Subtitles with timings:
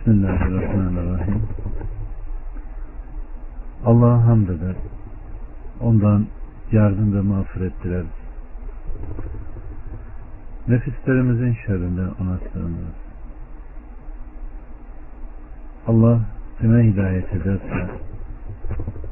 [0.00, 1.42] Bismillahirrahmanirrahim.
[3.84, 4.76] Allah'a hamd eder.
[5.80, 6.26] Ondan
[6.72, 8.06] yardım ve mağfiret dileriz.
[10.68, 13.00] Nefislerimizin şerrinden ona sığınırız.
[15.86, 16.20] Allah
[16.60, 17.90] kime hidayet ederse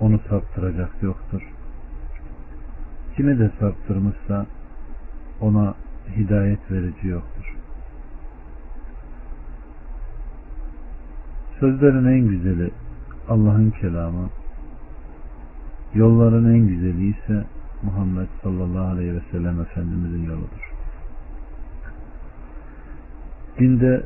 [0.00, 1.42] onu saptıracak yoktur.
[3.16, 4.46] Kimi de saptırmışsa
[5.40, 5.74] ona
[6.16, 7.37] hidayet verici yoktur.
[11.60, 12.70] Sözlerin en güzeli
[13.28, 14.30] Allah'ın kelamı,
[15.94, 17.44] yolların en güzeli ise
[17.82, 20.72] Muhammed sallallahu aleyhi ve sellem Efendimizin yoludur.
[23.58, 24.02] Dinde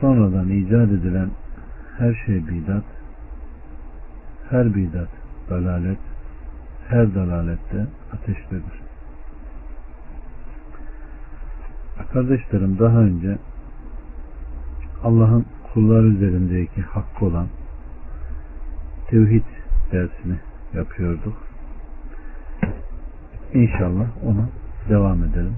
[0.00, 1.30] sonradan icat edilen
[1.98, 2.84] her şey bidat,
[4.50, 5.08] her bidat
[5.50, 5.98] dalalet,
[6.88, 8.86] her dalalette ateştedir.
[12.12, 13.38] Kardeşlerim daha önce
[15.04, 17.46] Allah'ın kullar üzerindeki hakkı olan
[19.10, 19.44] tevhid
[19.92, 20.36] dersini
[20.74, 21.36] yapıyorduk.
[23.54, 24.48] İnşallah ona
[24.88, 25.56] devam edelim.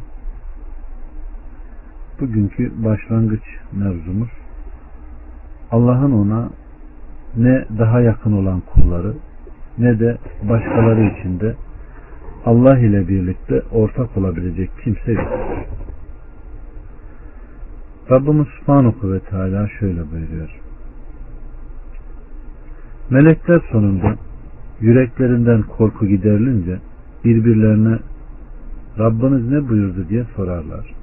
[2.21, 4.29] Bugünkü başlangıç mevzumuz
[5.71, 6.51] Allah'ın ona
[7.37, 9.15] ne daha yakın olan kulları
[9.79, 11.55] ne de başkaları için de
[12.47, 15.33] Allah ile birlikte ortak olabilecek kimse yok.
[18.11, 20.61] Rabbimiz Subhanahu ve Teala şöyle buyuruyor.
[23.11, 24.15] Melekler sonunda
[24.81, 26.79] yüreklerinden korku giderilince
[27.25, 27.99] birbirlerine
[28.99, 30.95] Rabbiniz ne buyurdu diye sorarlar.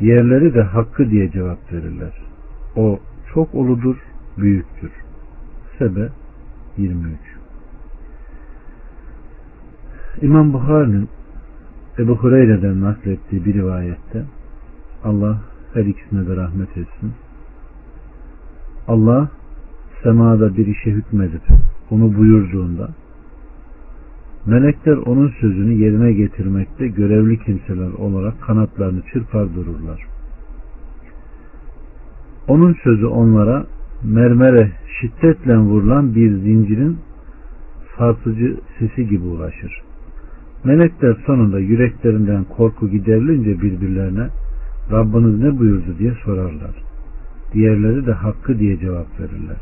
[0.00, 2.12] Diğerleri de hakkı diye cevap verirler.
[2.76, 2.98] O
[3.34, 3.96] çok uludur,
[4.38, 4.90] büyüktür.
[5.78, 6.08] Sebe
[6.76, 7.18] 23
[10.22, 11.08] İmam Bukhari'nin
[11.98, 14.24] Ebu Hureyre'den naklettiği bir rivayette
[15.06, 15.40] Allah
[15.74, 17.12] her ikisine de rahmet etsin.
[18.88, 19.30] Allah
[20.02, 21.42] semada bir işe hükmedip
[21.90, 22.88] onu buyurduğunda
[24.46, 30.06] melekler onun sözünü yerine getirmekte görevli kimseler olarak kanatlarını çırpar dururlar.
[32.48, 33.66] Onun sözü onlara
[34.04, 36.98] mermere şiddetle vurulan bir zincirin
[37.98, 39.82] sarsıcı sesi gibi ulaşır.
[40.64, 44.28] Melekler sonunda yüreklerinden korku giderilince birbirlerine
[44.92, 46.70] Rabbiniz ne buyurdu diye sorarlar.
[47.52, 49.60] Diğerleri de hakkı diye cevap verirler.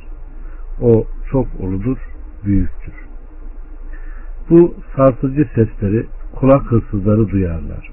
[0.81, 1.97] O çok uludur,
[2.45, 2.95] büyüktür.
[4.51, 7.91] Bu sarsıcı sesleri kulak hırsızları duyarlar.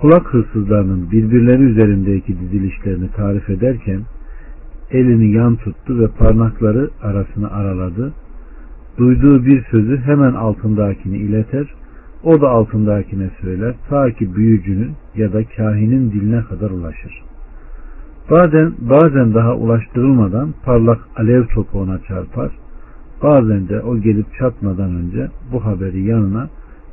[0.00, 4.00] Kulak hırsızlarının birbirleri üzerindeki dizilişlerini tarif ederken
[4.90, 8.12] elini yan tuttu ve parmakları arasını araladı.
[8.98, 11.74] Duyduğu bir sözü hemen altındakini ileter
[12.24, 17.22] o da altındakine söyler ta ki büyücünün ya da kahinin diline kadar ulaşır.
[18.30, 22.50] Bazen, bazen daha ulaştırılmadan parlak alev topu ona çarpar.
[23.22, 26.48] Bazen de o gelip çatmadan önce bu haberi yanına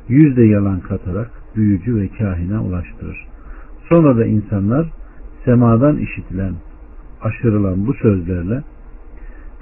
[0.08, 3.26] yüzde yalan katarak büyücü ve kahine ulaştırır.
[3.88, 4.90] Sonra da insanlar
[5.44, 6.54] semadan işitilen,
[7.22, 8.62] aşırılan bu sözlerle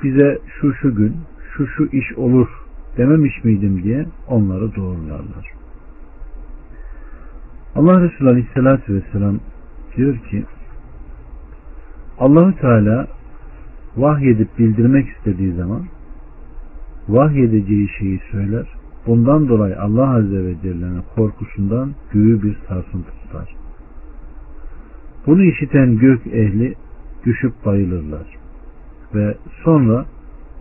[0.02, 1.16] bize şu şu gün,
[1.56, 2.48] şu şu iş olur
[2.96, 5.57] dememiş miydim diye onları doğrularlar.
[7.78, 9.40] Allah Resulü Aleyhisselatü Vesselam
[9.96, 10.44] diyor ki
[12.18, 13.06] Allahü Teala
[13.96, 15.82] vahyedip bildirmek istediği zaman
[17.08, 18.66] vahyedeceği şeyi söyler.
[19.06, 23.56] Bundan dolayı Allah Azze ve Celle'nin korkusundan göğü bir sarsıntı tutar.
[25.26, 26.74] Bunu işiten gök ehli
[27.24, 28.36] düşüp bayılırlar.
[29.14, 30.04] Ve sonra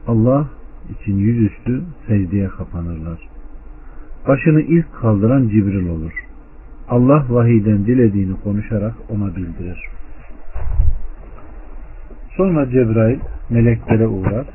[0.08, 0.50] Allah
[0.90, 3.20] için yüzüstü secdeye kapanırlar.
[4.28, 6.27] Başını ilk kaldıran Cibril olur.
[6.90, 9.90] Allah vahiyden dilediğini konuşarak ona bildirir.
[12.38, 14.46] Sonra Cebrail meleklere uğrar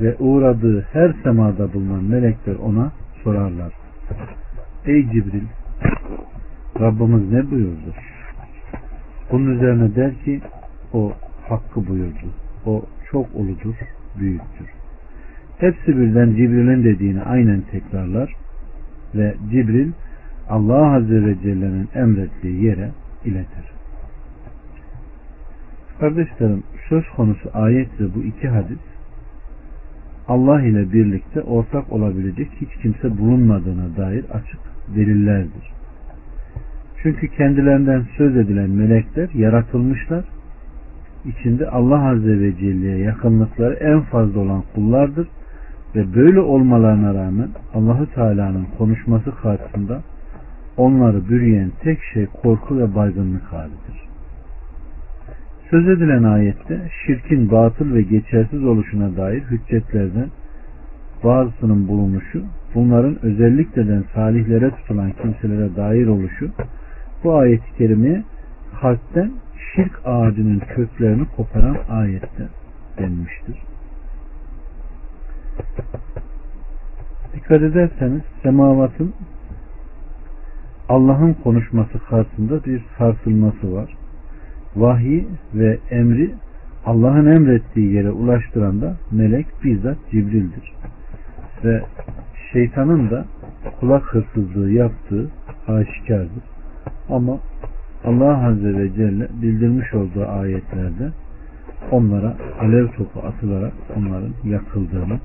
[0.00, 2.92] ve uğradığı her semada bulunan melekler ona
[3.24, 3.72] sorarlar.
[4.86, 5.44] Ey Cibril
[6.80, 7.94] Rabbimiz ne buyurdu?
[9.32, 10.40] Bunun üzerine der ki
[10.92, 11.12] o
[11.48, 12.26] hakkı buyurdu.
[12.66, 13.74] O çok uludur,
[14.18, 14.66] büyüktür.
[15.58, 18.34] Hepsi birden Cibril'in dediğini aynen tekrarlar
[19.14, 19.92] ve Cibril
[20.48, 22.90] Allah Azze ve Celle'nin emrettiği yere
[23.24, 23.64] iletir.
[26.00, 28.78] Kardeşlerim söz konusu ayet ve bu iki hadis
[30.28, 34.60] Allah ile birlikte ortak olabilecek hiç kimse bulunmadığına dair açık
[34.96, 35.72] delillerdir.
[37.02, 40.24] Çünkü kendilerinden söz edilen melekler yaratılmışlar.
[41.24, 45.28] İçinde Allah Azze ve Celle'ye yakınlıkları en fazla olan kullardır
[45.94, 50.02] ve böyle olmalarına rağmen Allahü Teala'nın konuşması karşısında
[50.78, 54.08] onları bürüyen tek şey korku ve baygınlık halidir.
[55.70, 60.28] Söz edilen ayette şirkin batıl ve geçersiz oluşuna dair hüccetlerden
[61.24, 62.42] bazısının bulunuşu,
[62.74, 66.50] bunların özellikle de salihlere tutulan kimselere dair oluşu,
[67.24, 68.24] bu ayeti kerimeye
[68.80, 69.32] kalpten
[69.74, 72.48] şirk ağacının köklerini koparan ayette
[72.98, 73.56] denmiştir.
[77.34, 79.14] Dikkat ederseniz semavatın
[80.88, 83.96] Allah'ın konuşması karşısında bir sarsılması var.
[84.76, 86.34] Vahyi ve emri
[86.86, 90.72] Allah'ın emrettiği yere ulaştıran da melek bizzat Cibril'dir.
[91.64, 91.82] Ve
[92.52, 93.24] şeytanın da
[93.80, 95.30] kulak hırsızlığı yaptığı
[95.68, 96.44] aşikardır.
[97.10, 97.38] Ama
[98.04, 101.10] Allah Azze ve Celle bildirmiş olduğu ayetlerde
[101.90, 105.18] onlara alev topu atılarak onların yakıldığını,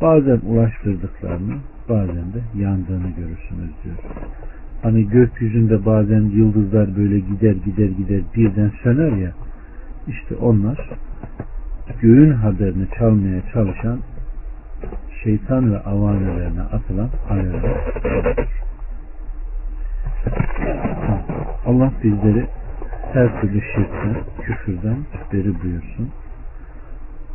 [0.00, 1.54] bazen ulaştırdıklarını,
[1.88, 3.96] bazen de yandığını görürsünüz diyor.
[4.82, 9.32] Hani gökyüzünde bazen yıldızlar böyle gider gider gider birden söner ya,
[10.08, 10.90] işte onlar
[12.00, 14.00] göğün haberini çalmaya çalışan
[15.24, 17.76] şeytan ve avanelerine atılan alevler.
[21.66, 22.46] Allah bizleri
[23.12, 24.96] her türlü şirkten, küfürden
[25.32, 26.10] beri buyursun.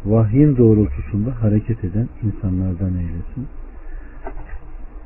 [0.05, 3.47] Vahyin doğrultusunda hareket eden insanlardan eylesin.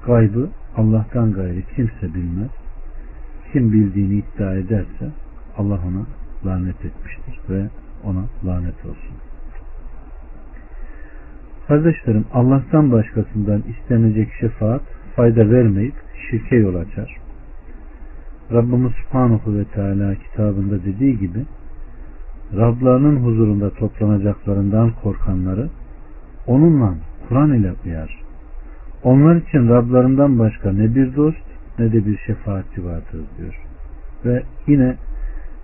[0.05, 2.49] Gaybı Allah'tan gayri kimse bilmez.
[3.53, 5.09] Kim bildiğini iddia ederse
[5.57, 6.05] Allah ona
[6.45, 7.69] lanet etmiştir ve
[8.03, 9.15] ona lanet olsun.
[11.67, 14.81] Kardeşlerim Allah'tan başkasından istenecek şefaat
[15.15, 15.95] fayda vermeyip
[16.29, 17.17] şirke yol açar.
[18.51, 21.45] Rabbimiz Subhanahu ve Teala kitabında dediği gibi
[22.57, 25.69] Rablarının huzurunda toplanacaklarından korkanları
[26.47, 26.95] onunla
[27.27, 28.28] Kur'an ile uyar.
[29.03, 31.37] Onlar için Rablarından başka ne bir dost
[31.79, 33.55] ne de bir şefaatçi vardır diyor.
[34.25, 34.95] Ve yine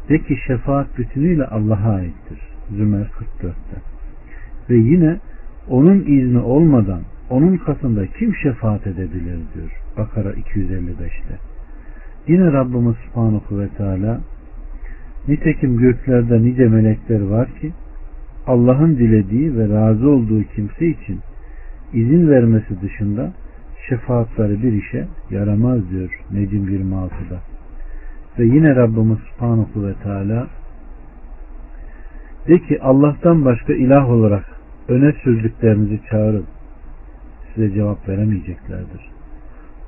[0.10, 2.40] de ki şefaat bütünüyle Allah'a aittir.
[2.70, 3.12] Zümer
[3.42, 3.78] 44'te.
[4.70, 5.20] Ve yine
[5.70, 9.81] onun izni olmadan onun katında kim şefaat edebilir diyor.
[9.98, 11.38] Bakara 255'te.
[12.28, 14.22] Yine Rabbimiz Subhanahu ve Teala
[15.28, 17.72] nitekim göklerde nice melekler var ki
[18.48, 21.20] Allah'ın dilediği ve razı olduğu kimse için
[21.95, 23.33] izin vermesi dışında
[23.89, 27.39] şefaatleri bir işe yaramaz diyor Necim 26'da.
[28.39, 30.47] Ve yine Rabbimiz Subhanahu ve Teala
[32.47, 34.45] de ki Allah'tan başka ilah olarak
[34.88, 36.45] öne sürdüklerinizi çağırın.
[37.56, 39.09] Size cevap veremeyeceklerdir.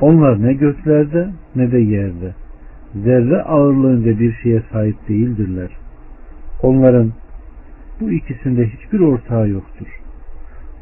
[0.01, 2.36] Onlar ne göklerde ne de yerde.
[2.95, 5.69] Zerre ağırlığınca bir şeye sahip değildirler.
[6.62, 7.13] Onların
[8.00, 9.88] bu ikisinde hiçbir ortağı yoktur.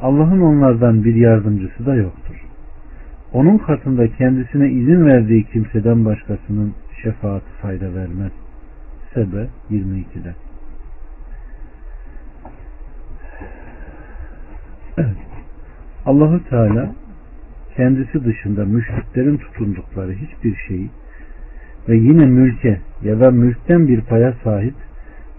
[0.02, 2.36] Allah'ın onlardan bir yardımcısı da yoktur.
[3.34, 8.32] Onun katında kendisine izin verdiği kimseden başkasının şefaati fayda vermez.
[9.14, 10.36] Sebe 22'de.
[14.98, 15.18] Evet.
[16.06, 16.92] Allahu Teala
[17.76, 20.90] kendisi dışında müşriklerin tutundukları hiçbir şeyi
[21.90, 24.76] ve yine mülke ya da mülkten bir paya sahip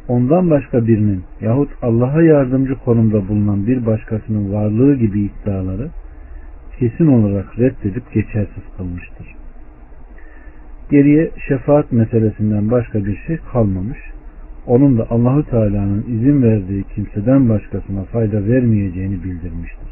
[0.09, 5.89] ondan başka birinin yahut Allah'a yardımcı konumda bulunan bir başkasının varlığı gibi iddiaları
[6.79, 9.27] kesin olarak reddedip geçersiz kılmıştır.
[10.91, 13.99] Geriye şefaat meselesinden başka bir şey kalmamış.
[14.67, 19.89] Onun da Allahu Teala'nın izin verdiği kimseden başkasına fayda vermeyeceğini bildirmiştir.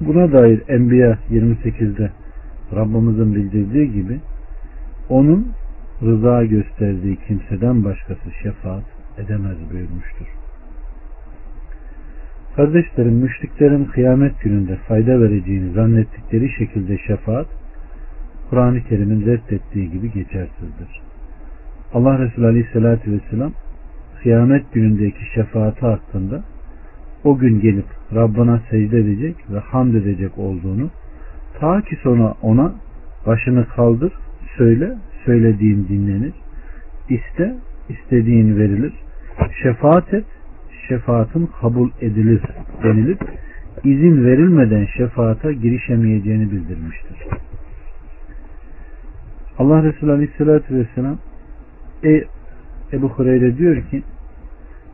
[0.00, 2.10] Buna dair Enbiya 28'de
[2.74, 4.20] Rabbimizin bildirdiği gibi
[5.08, 5.48] onun
[6.02, 8.84] rıza gösterdiği kimseden başkası şefaat
[9.18, 10.26] edemez buyurmuştur.
[12.56, 17.46] Kardeşlerim müşriklerin kıyamet gününde fayda vereceğini zannettikleri şekilde şefaat
[18.50, 21.00] Kur'an-ı Kerim'in reddettiği gibi geçersizdir.
[21.94, 23.52] Allah Resulü Aleyhisselatü Vesselam
[24.22, 26.44] kıyamet günündeki şefaati hakkında
[27.24, 30.90] o gün gelip Rabbına secde edecek ve hamd edecek olduğunu
[31.60, 32.72] ta ki sonra ona
[33.26, 34.12] başını kaldır
[34.56, 36.32] söyle söylediğin dinlenir
[37.08, 37.56] iste
[37.88, 38.92] istediğin verilir
[39.62, 40.24] şefaat et
[40.88, 42.42] şefaatin kabul edilir
[42.82, 43.20] denilip
[43.84, 47.16] izin verilmeden şefaata girişemeyeceğini bildirmiştir.
[49.58, 51.18] Allah Resulü Aleyhisselatü Vesselam
[52.04, 52.24] e,
[52.92, 54.02] Ebu Hureyre diyor ki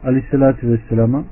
[0.04, 1.24] Aleyhisselatü Vesselam'a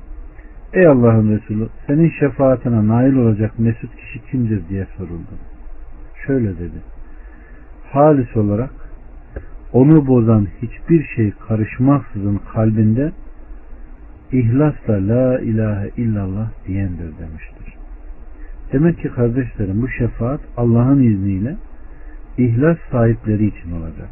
[0.73, 5.33] Ey Allah'ın Resulü senin şefaatine nail olacak mesut kişi kimdir diye soruldu.
[6.27, 6.81] Şöyle dedi.
[7.91, 8.82] Halis olarak
[9.73, 13.11] onu bozan hiçbir şey karışmaksızın kalbinde
[14.31, 17.75] ihlasla la ilahe illallah diyendir demiştir.
[18.73, 21.55] Demek ki kardeşlerim bu şefaat Allah'ın izniyle
[22.37, 24.09] ihlas sahipleri için olacak.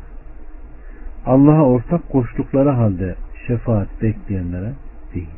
[1.25, 3.15] Allah'a ortak koştukları halde
[3.47, 4.73] şefaat bekleyenlere
[5.13, 5.29] değil.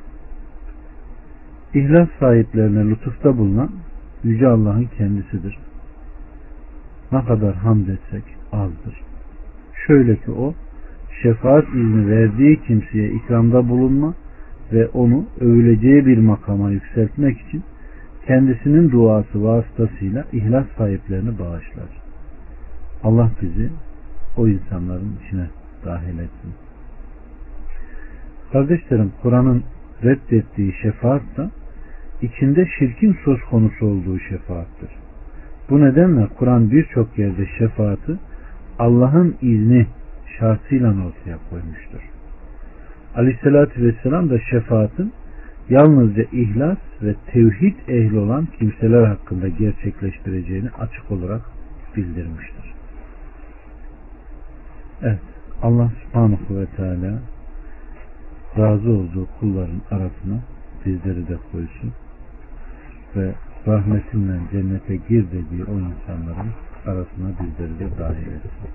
[1.74, 3.70] İhlas sahiplerine lütufta bulunan
[4.24, 5.58] Yüce Allah'ın kendisidir.
[7.12, 9.12] Ne kadar hamd etsek azdır.
[9.87, 10.53] Şöyle ki o
[11.23, 14.13] şefaat izni verdiği kimseye ikramda bulunma
[14.73, 17.63] ve onu övüleceği bir makama yükseltmek için
[18.27, 21.89] kendisinin duası vasıtasıyla ihlas sahiplerini bağışlar.
[23.03, 23.69] Allah bizi
[24.37, 25.47] o insanların içine
[25.85, 26.53] dahil etsin.
[28.51, 29.63] Kardeşlerim Kur'an'ın
[30.03, 31.51] reddettiği şefaat da
[32.21, 34.89] içinde şirkin söz konusu olduğu şefaattır.
[35.69, 38.19] Bu nedenle Kur'an birçok yerde şefaati
[38.80, 39.88] Allah'ın izni
[40.39, 42.00] şartıyla ortaya koymuştur.
[43.15, 45.13] Aleyhissalatü vesselam da şefaatin
[45.70, 51.42] yalnızca ihlas ve tevhid ehli olan kimseler hakkında gerçekleştireceğini açık olarak
[51.96, 52.74] bildirmiştir.
[55.01, 55.20] Evet,
[55.62, 57.20] Allah subhanahu ve teala
[58.58, 60.39] razı olduğu kulların arasına
[60.86, 61.94] bizleri de koysun
[63.15, 63.34] ve
[63.68, 66.51] rahmetinle cennete gir dediği o insanların
[66.87, 68.71] arasına bizleri de dahil etsin.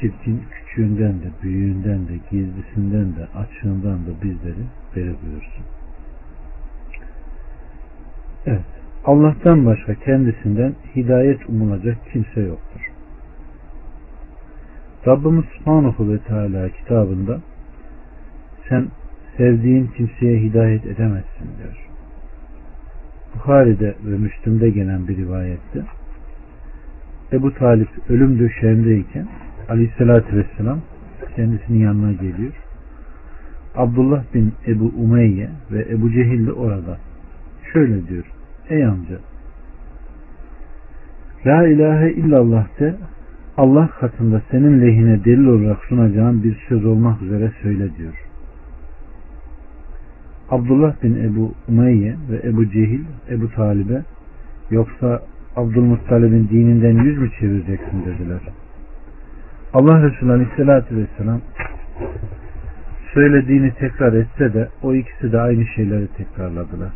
[0.00, 4.64] Şirkin küçüğünden de, büyüğünden de, gizlisinden de, açığından da bizleri
[4.96, 5.64] beri buyursun.
[8.46, 8.64] Evet.
[9.04, 12.80] Allah'tan başka kendisinden hidayet umulacak kimse yoktur.
[15.06, 17.40] Rabbimiz Subhanahu ve Teala kitabında
[18.68, 18.86] sen
[19.36, 21.88] sevdiğin kimseye hidayet edemezsin diyor.
[23.34, 25.82] Bukhari'de ve Müslüm'de gelen bir rivayette
[27.32, 29.26] Ebu Talip ölüm döşeğindeyken
[29.68, 30.80] Aleyhisselatü Vesselam
[31.36, 32.52] kendisinin yanına geliyor.
[33.76, 36.98] Abdullah bin Ebu Umeyye ve Ebu Cehil de orada.
[37.72, 38.24] Şöyle diyor.
[38.68, 39.18] Ey amca
[41.46, 42.94] La ilahe illallah de
[43.56, 48.14] Allah katında senin lehine delil olarak sunacağın bir söz olmak üzere söyle diyor.
[50.50, 54.02] Abdullah bin Ebu Umeyye ve Ebu Cehil Ebu Talib'e
[54.70, 55.22] yoksa
[55.56, 58.40] Abdülmuttalib'in dininden yüz mü çevireceksin dediler.
[59.72, 61.40] Allah Resulü Aleyhisselatü Vesselam
[63.14, 66.92] söylediğini tekrar etse de o ikisi de aynı şeyleri tekrarladılar.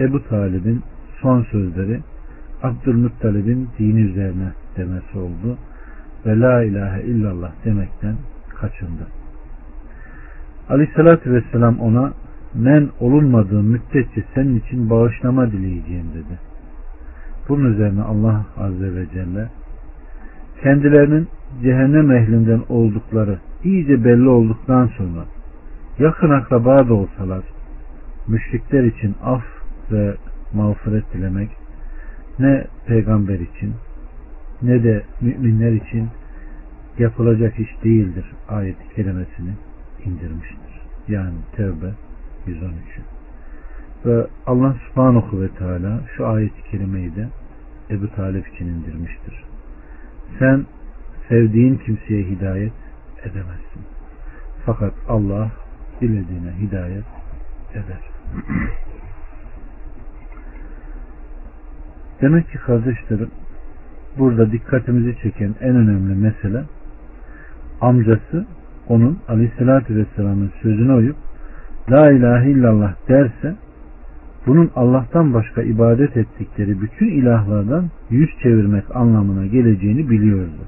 [0.00, 0.82] Ebu Talib'in
[1.20, 2.00] son sözleri
[2.62, 5.58] Abdülmuttalib'in dini üzerine demesi oldu
[6.26, 8.14] ve La ilahe illallah demekten
[8.60, 9.06] kaçındı.
[10.68, 12.12] Aleyhissalatü vesselam ona
[12.54, 16.51] men olunmadığı müddetçe senin için bağışlama dileyeceğim dedi.
[17.48, 19.48] Bunun üzerine Allah Azze ve Celle
[20.62, 21.28] kendilerinin
[21.62, 25.24] cehennem ehlinden oldukları iyice belli olduktan sonra
[25.98, 27.44] yakın akraba da olsalar
[28.28, 29.42] müşrikler için af
[29.92, 30.14] ve
[30.52, 31.50] mağfiret dilemek
[32.38, 33.74] ne peygamber için
[34.62, 36.08] ne de müminler için
[36.98, 39.52] yapılacak iş değildir ayet-i kerimesini
[40.04, 40.80] indirmiştir.
[41.08, 41.90] Yani Tevbe
[42.46, 42.72] 113.
[44.06, 47.28] Ve Allah subhanahu ve teala şu ayet-i kerimeyi de
[47.90, 49.44] Ebu Talip için indirmiştir.
[50.38, 50.66] Sen
[51.28, 52.72] sevdiğin kimseye hidayet
[53.22, 53.82] edemezsin.
[54.66, 55.50] Fakat Allah
[56.00, 57.04] dilediğine hidayet
[57.72, 58.00] eder.
[62.20, 63.30] Demek ki kardeşlerim
[64.18, 66.64] burada dikkatimizi çeken en önemli mesele
[67.80, 68.46] amcası
[68.88, 71.16] onun aleyhissalatü vesselamın sözüne uyup
[71.90, 73.56] La ilahe illallah derse
[74.46, 80.62] bunun Allah'tan başka ibadet ettikleri bütün ilahlardan yüz çevirmek anlamına geleceğini biliyordu.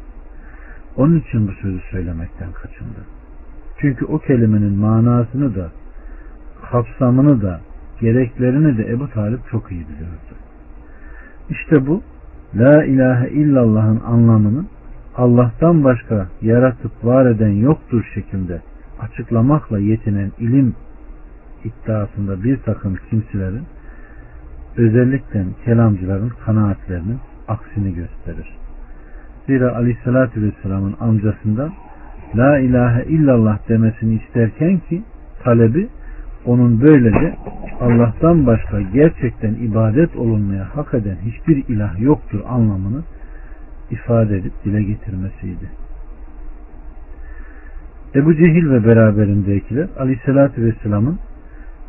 [0.96, 3.00] Onun için bu sözü söylemekten kaçındı.
[3.80, 5.70] Çünkü o kelimenin manasını da
[6.70, 7.60] kapsamını da
[8.00, 10.34] gereklerini de Ebu Talip çok iyi biliyordu.
[11.50, 12.02] İşte bu
[12.56, 14.64] La ilahe illallah'ın anlamını
[15.16, 18.60] Allah'tan başka yaratıp var eden yoktur şeklinde
[19.00, 20.74] açıklamakla yetinen ilim
[21.64, 23.62] iddiasında bir takım kimselerin
[24.76, 27.18] özellikle kelamcıların kanaatlerinin
[27.48, 28.56] aksini gösterir.
[29.46, 31.72] Zira aleyhissalatü vesselamın amcasından
[32.36, 35.02] La ilahe illallah demesini isterken ki
[35.44, 35.88] talebi
[36.44, 37.36] onun böylece
[37.80, 43.02] Allah'tan başka gerçekten ibadet olunmaya hak eden hiçbir ilah yoktur anlamını
[43.90, 45.70] ifade edip dile getirmesiydi.
[48.14, 51.18] Ebu Cehil ve beraberindekiler Aleyhisselatü Vesselam'ın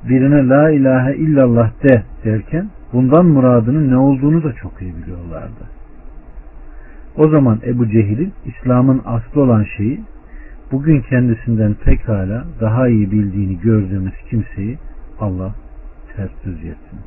[0.03, 5.65] birine la ilahe illallah de derken bundan muradının ne olduğunu da çok iyi biliyorlardı.
[7.17, 10.01] O zaman Ebu Cehil'in İslam'ın aslı olan şeyi
[10.71, 14.77] bugün kendisinden pekala daha iyi bildiğini gördüğümüz kimseyi
[15.19, 15.55] Allah
[16.15, 16.99] ters düz etsin.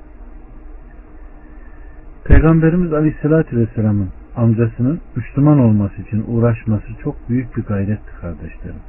[2.25, 8.81] Peygamberimiz Aleyhisselatü Vesselam'ın amcasının Müslüman olması için uğraşması çok büyük bir gayretti kardeşlerim.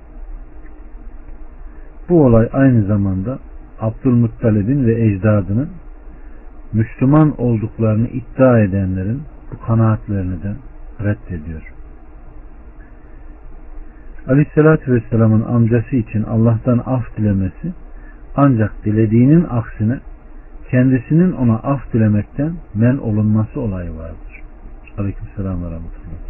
[2.10, 3.40] Bu olay aynı zamanda
[3.82, 5.70] Abdülmuttalib'in ve ecdadının
[6.74, 9.22] Müslüman olduklarını iddia edenlerin
[9.52, 10.56] bu kanaatlerini de
[11.04, 11.62] reddediyor.
[14.28, 17.74] Aleyhissalatü Vesselam'ın amcası için Allah'tan af dilemesi
[18.36, 20.00] ancak dilediğinin aksine
[20.72, 24.42] kendisinin ona af dilemekten men olunması olayı vardır.
[24.98, 26.30] Aleykümselam ve rahmetullah.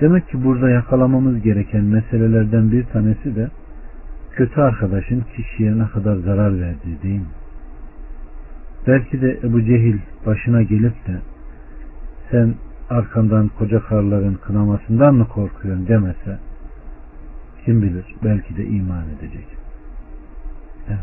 [0.00, 3.48] Demek ki burada yakalamamız gereken meselelerden bir tanesi de
[4.36, 7.26] kötü arkadaşın kişiye ne kadar zarar verdiği değil mi?
[8.86, 11.20] Belki de Ebu Cehil başına gelip de
[12.30, 12.54] sen
[12.90, 16.38] arkandan koca karların kınamasından mı korkuyorsun demese
[17.64, 19.46] kim bilir belki de iman edecek.
[20.88, 20.98] Evet.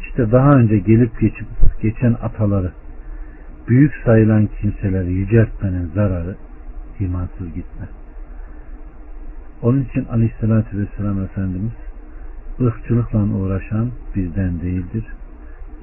[0.00, 1.46] İşte daha önce gelip geçip
[1.82, 2.72] geçen ataları
[3.68, 6.36] büyük sayılan kimseleri yüceltmenin zararı
[7.00, 7.88] imansız gitme.
[9.62, 11.72] Onun için aleyhissalatü vesselam Efendimiz
[12.60, 15.04] ırkçılıkla uğraşan bizden değildir.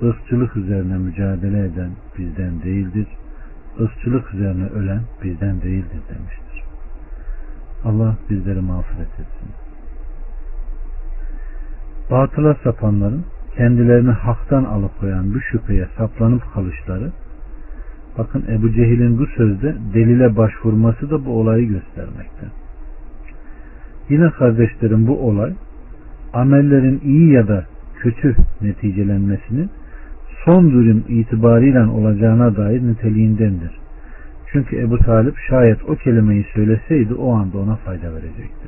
[0.01, 3.07] Irkçılık üzerine mücadele eden bizden değildir
[3.81, 6.63] ırkçılık üzerine ölen bizden değildir demiştir.
[7.85, 9.49] Allah bizleri mağfiret etsin.
[12.11, 13.25] Batıla sapanların
[13.57, 17.11] kendilerini haktan alıkoyan bu şüpheye saplanıp kalışları
[18.17, 22.45] bakın Ebu Cehil'in bu sözde delile başvurması da bu olayı göstermekte.
[24.09, 25.53] Yine kardeşlerim bu olay
[26.33, 27.65] amellerin iyi ya da
[27.99, 29.69] kötü neticelenmesinin
[30.45, 33.71] son durum itibariyle olacağına dair niteliğindendir.
[34.51, 38.67] Çünkü Ebu Talip şayet o kelimeyi söyleseydi o anda ona fayda verecekti.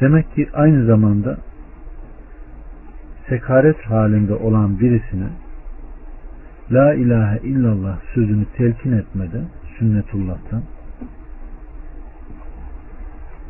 [0.00, 1.38] Demek ki aynı zamanda
[3.28, 5.28] sekaret halinde olan birisine
[6.72, 9.44] La ilahe illallah sözünü telkin etmeden
[9.78, 10.62] sünnetullah'tan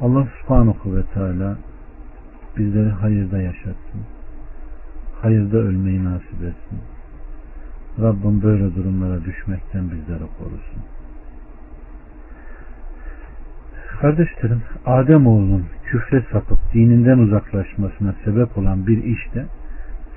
[0.00, 1.56] Allah subhanahu ve teala
[2.56, 4.00] bizleri hayırda yaşatsın
[5.24, 6.78] hayırda ölmeyi nasip etsin.
[8.00, 10.82] Rabbim böyle durumlara düşmekten bizleri korusun.
[14.00, 19.46] Kardeşlerim, Adem oğlunun küfre sapıp dininden uzaklaşmasına sebep olan bir iş de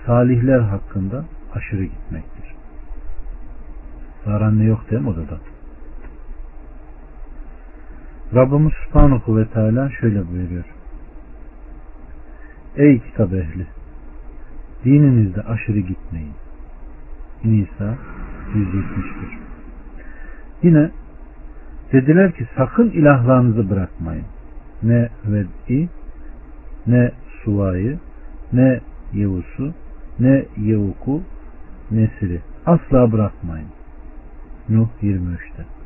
[0.06, 2.56] salihler hakkında aşırı gitmektir.
[4.25, 5.38] Zaran ne yok değil mi odada?
[8.35, 10.65] Rabbimiz Subhanahu ve Teala şöyle buyuruyor.
[12.77, 13.67] Ey kitap ehli!
[14.85, 16.33] Dininizde aşırı gitmeyin.
[17.43, 17.95] Nisa
[18.55, 19.37] 171
[20.63, 20.91] Yine
[21.91, 24.25] dediler ki sakın ilahlarınızı bırakmayın.
[24.83, 25.89] Ne Ved'i,
[26.87, 27.11] ne
[27.43, 27.99] Suva'yı,
[28.53, 28.79] ne
[29.13, 29.73] Yevus'u,
[30.19, 31.21] ne Yevuk'u,
[31.91, 32.41] Nesir'i.
[32.65, 33.67] Asla bırakmayın.
[34.69, 35.76] Nuh 23'te.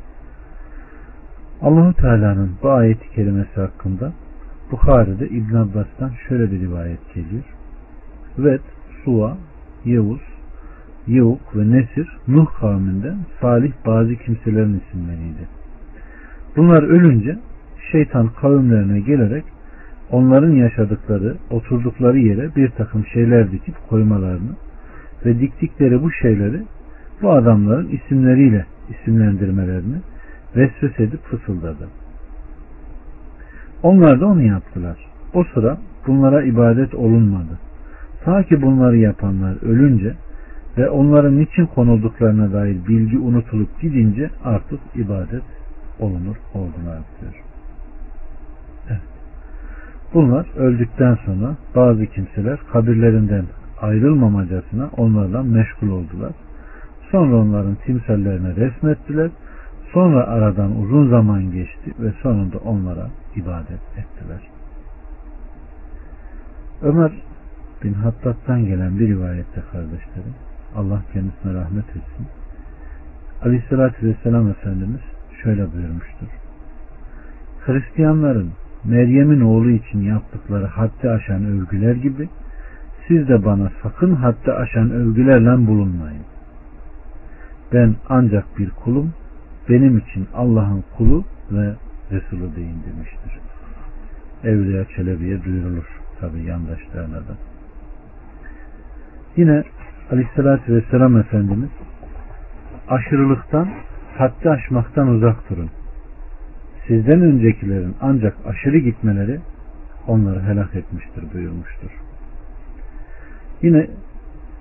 [1.62, 4.12] Allahu Teala'nın bu ayeti kerimesi hakkında
[4.70, 7.44] Bukhari'de İbn Abbas'tan şöyle bir rivayet geliyor.
[8.38, 8.60] Ved
[9.04, 9.36] Suva,
[9.84, 10.20] Yevuz,
[11.06, 15.48] Yevuk ve Nesir Nuh kavminden salih bazı kimselerin isimleriydi.
[16.56, 17.38] Bunlar ölünce
[17.92, 19.44] şeytan kavimlerine gelerek
[20.10, 24.52] onların yaşadıkları, oturdukları yere bir takım şeyler dikip koymalarını
[25.26, 26.62] ve diktikleri bu şeyleri
[27.22, 29.96] bu adamların isimleriyle isimlendirmelerini
[30.56, 31.88] vesvese edip fısıldadı.
[33.82, 34.96] Onlar da onu yaptılar.
[35.34, 37.58] O sıra bunlara ibadet olunmadı.
[38.24, 40.14] Ta ki bunları yapanlar ölünce
[40.78, 45.42] ve onların niçin konulduklarına dair bilgi unutulup gidince artık ibadet
[46.00, 47.42] olunur oldular diyor.
[48.90, 49.00] Evet.
[50.14, 53.44] Bunlar öldükten sonra bazı kimseler kabirlerinden
[53.80, 56.32] ayrılmamacasına onlarla meşgul oldular.
[57.10, 59.30] Sonra onların timsallerine resmettiler.
[59.92, 64.40] Sonra aradan uzun zaman geçti ve sonunda onlara ibadet ettiler.
[66.82, 67.12] Ömer
[67.84, 70.34] bin Hattab'tan gelen bir rivayette kardeşlerim
[70.76, 72.26] Allah kendisine rahmet etsin.
[73.42, 75.00] Aleyhissalatü Vesselam Efendimiz
[75.42, 76.26] şöyle buyurmuştur.
[77.66, 78.50] Hristiyanların
[78.84, 82.28] Meryem'in oğlu için yaptıkları haddi aşan övgüler gibi
[83.08, 86.22] siz de bana sakın haddi aşan övgülerle bulunmayın.
[87.72, 89.12] Ben ancak bir kulum,
[89.68, 91.74] benim için Allah'ın kulu ve
[92.10, 93.40] Resulü deyin demiştir.
[94.44, 95.84] Evliya Çelebi'ye duyurulur
[96.20, 97.36] tabi yandaşlarına da.
[99.36, 99.62] Yine
[100.10, 101.70] Aleyhisselatü Vesselam Efendimiz
[102.88, 103.68] aşırılıktan,
[104.18, 105.70] haddi aşmaktan uzak durun.
[106.86, 109.40] Sizden öncekilerin ancak aşırı gitmeleri
[110.06, 111.90] onları helak etmiştir buyurmuştur.
[113.62, 113.86] Yine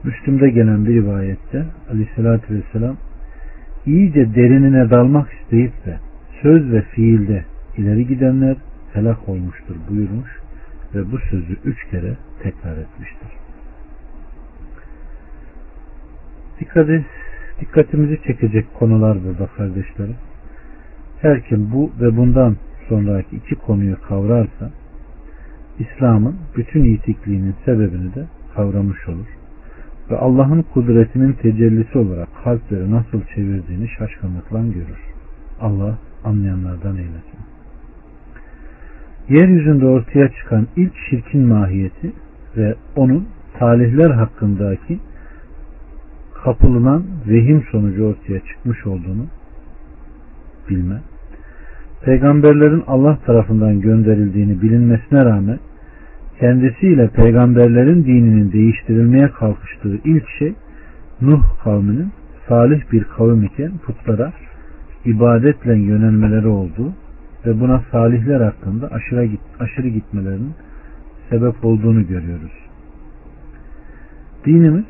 [0.04, 2.98] Müslüm'de gelen bir rivayette Aleyhisselatü Vesselam
[3.86, 6.00] iyice derinine dalmak isteyip de
[6.42, 7.46] söz ve fiilde
[7.78, 8.56] ileri gidenler
[8.94, 10.30] helak olmuştur buyurmuş
[10.96, 13.30] ve bu sözü üç kere tekrar etmiştir.
[16.60, 17.06] Dikkati,
[17.60, 20.16] dikkatimizi çekecek konular burada kardeşlerim.
[21.22, 22.58] Her kim bu ve bundan
[22.90, 24.72] sonraki iki konuyu kavrarsa
[25.80, 29.41] İslam'ın bütün yitikliğinin sebebini de kavramış olur.
[30.12, 35.00] Ve Allah'ın kudretinin tecellisi olarak kalpleri nasıl çevirdiğini şaşkınlıkla görür.
[35.62, 37.40] Allah anlayanlardan eylesin.
[39.30, 42.12] Yeryüzünde ortaya çıkan ilk şirkin mahiyeti
[42.58, 43.28] ve onun
[43.60, 45.00] talihler hakkındaki
[46.44, 49.26] kapılınan vehim sonucu ortaya çıkmış olduğunu
[50.70, 51.02] bilme.
[52.06, 55.60] Peygamberlerin Allah tarafından gönderildiğini bilinmesine rağmen
[56.42, 60.54] kendisiyle peygamberlerin dininin değiştirilmeye kalkıştığı ilk şey
[61.22, 62.12] Nuh kavminin
[62.48, 64.34] salih bir kavim iken putlara
[65.06, 66.94] ibadetle yönelmeleri olduğu
[67.46, 70.54] ve buna salihler hakkında aşırı, git, aşırı gitmelerinin
[71.30, 72.52] sebep olduğunu görüyoruz.
[74.46, 74.86] Dinimiz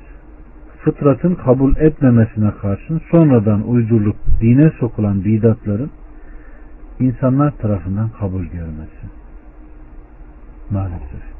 [0.83, 5.91] fıtratın kabul etmemesine karşın sonradan uydurulup dine sokulan bidatların
[6.99, 9.05] insanlar tarafından kabul görmesi.
[10.69, 11.30] Maalesef.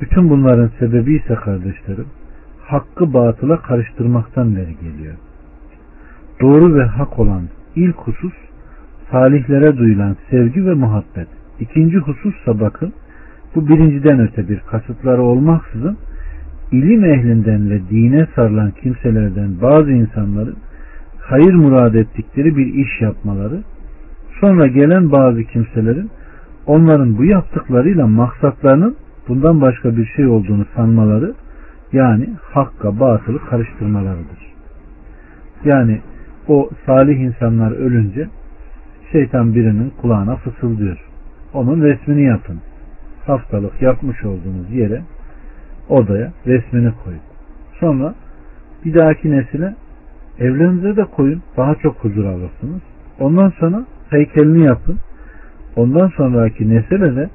[0.00, 2.06] Bütün bunların sebebi ise kardeşlerim
[2.66, 5.14] hakkı batıla karıştırmaktan beri geliyor.
[6.40, 7.42] Doğru ve hak olan
[7.76, 8.32] ilk husus
[9.10, 11.28] salihlere duyulan sevgi ve muhabbet.
[11.60, 12.92] İkinci husussa bakın
[13.54, 15.96] bu birinciden öte bir kasıtları olmaksızın
[16.72, 20.56] ilim ehlinden ve dine sarılan kimselerden bazı insanların
[21.20, 23.62] hayır murad ettikleri bir iş yapmaları
[24.40, 26.10] sonra gelen bazı kimselerin
[26.66, 28.96] onların bu yaptıklarıyla maksatlarının
[29.28, 31.34] bundan başka bir şey olduğunu sanmaları
[31.92, 34.54] yani hakka batılı karıştırmalarıdır.
[35.64, 36.00] Yani
[36.48, 38.28] o salih insanlar ölünce
[39.12, 40.98] şeytan birinin kulağına fısıldıyor.
[41.54, 42.60] Onun resmini yapın.
[43.26, 45.02] Haftalık yapmış olduğunuz yere
[45.88, 47.20] odaya resmini koyun.
[47.80, 48.14] Sonra
[48.84, 49.74] bir dahaki nesile
[50.38, 51.42] evlerinize de koyun.
[51.56, 52.82] Daha çok huzur alırsınız.
[53.20, 54.98] Ondan sonra heykelini yapın.
[55.76, 57.30] Ondan sonraki nesile de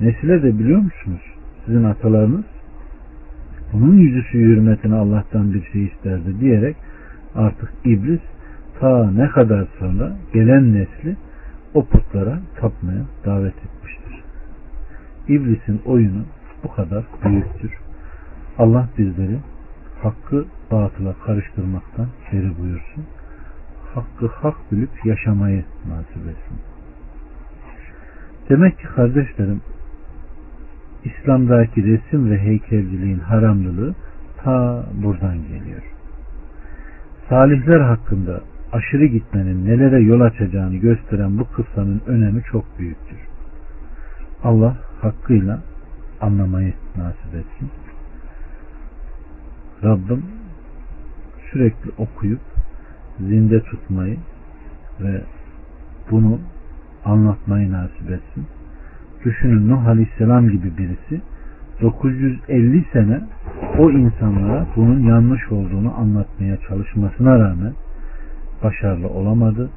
[0.00, 1.22] nesile de biliyor musunuz?
[1.66, 2.44] Sizin atalarınız
[3.74, 6.76] onun yüzüsü hürmetine Allah'tan bir şey isterdi diyerek
[7.34, 8.20] artık iblis
[8.80, 11.16] ta ne kadar sonra gelen nesli
[11.74, 14.22] o putlara tapmaya davet etmiştir.
[15.28, 16.24] İblisin oyunu
[16.64, 17.72] bu kadar büyüktür.
[18.58, 19.38] Allah bizleri
[20.02, 23.04] hakkı batıla karıştırmaktan geri buyursun.
[23.94, 26.58] Hakkı hak bilip yaşamayı nasip etsin.
[28.48, 29.60] Demek ki kardeşlerim
[31.04, 33.94] İslam'daki resim ve heykelciliğin haramlılığı
[34.36, 35.82] ta buradan geliyor.
[37.28, 38.40] Salihler hakkında
[38.72, 43.18] aşırı gitmenin nelere yol açacağını gösteren bu kıssanın önemi çok büyüktür.
[44.44, 45.60] Allah hakkıyla
[46.20, 47.70] anlamayı nasip etsin.
[49.84, 50.24] Rabbim
[51.52, 52.40] sürekli okuyup
[53.20, 54.16] zinde tutmayı
[55.00, 55.20] ve
[56.10, 56.40] bunu
[57.04, 58.46] anlatmayı nasip etsin.
[59.24, 61.20] Düşünün Nuh Aleyhisselam gibi birisi
[61.82, 63.20] 950 sene
[63.78, 67.72] o insanlara bunun yanlış olduğunu anlatmaya çalışmasına rağmen
[68.64, 69.70] başarılı olamadı.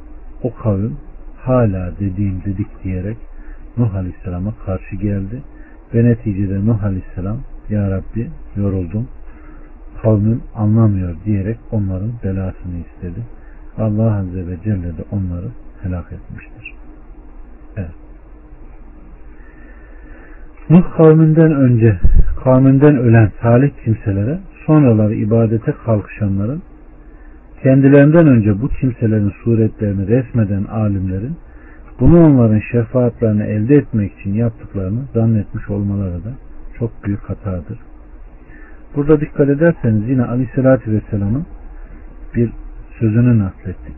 [0.43, 0.97] O kavim
[1.37, 3.17] hala dediğim dedik diyerek
[3.77, 5.41] Nuh Aleyhisselam'a karşı geldi
[5.93, 7.37] ve neticede Nuh Aleyhisselam
[7.69, 9.07] Ya Rabbi yoruldum
[10.01, 13.21] kavmim anlamıyor diyerek onların belasını istedi.
[13.77, 15.47] Allah Azze ve Celle de onları
[15.83, 16.73] helak etmiştir.
[17.77, 18.06] Evet.
[20.69, 21.99] Nuh kavminden önce
[22.43, 26.61] kavminden ölen salih kimselere sonraları ibadete kalkışanların
[27.63, 31.37] kendilerinden önce bu kimselerin suretlerini resmeden alimlerin
[31.99, 36.31] bunu onların şefaatlerini elde etmek için yaptıklarını zannetmiş olmaları da
[36.79, 37.79] çok büyük hatadır.
[38.95, 41.45] Burada dikkat ederseniz yine Aleyhisselatü Vesselam'ın
[42.35, 42.49] bir
[42.99, 43.95] sözünü naklettik.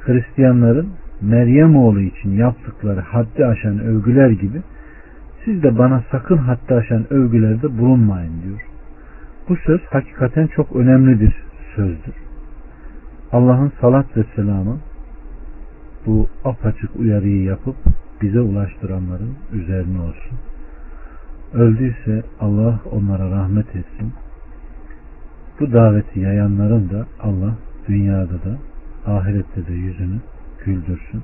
[0.00, 0.88] Hristiyanların
[1.20, 4.60] Meryem oğlu için yaptıkları haddi aşan övgüler gibi
[5.44, 8.60] siz de bana sakın haddi aşan övgülerde bulunmayın diyor.
[9.48, 11.34] Bu söz hakikaten çok önemli bir
[11.76, 12.14] sözdür.
[13.32, 14.78] Allah'ın salat ve selamı
[16.06, 17.76] bu apaçık uyarıyı yapıp
[18.22, 20.38] bize ulaştıranların üzerine olsun.
[21.54, 24.12] Öldüyse Allah onlara rahmet etsin.
[25.60, 27.54] Bu daveti yayanların da Allah
[27.88, 28.58] dünyada da
[29.06, 30.20] ahirette de yüzünü
[30.64, 31.22] güldürsün.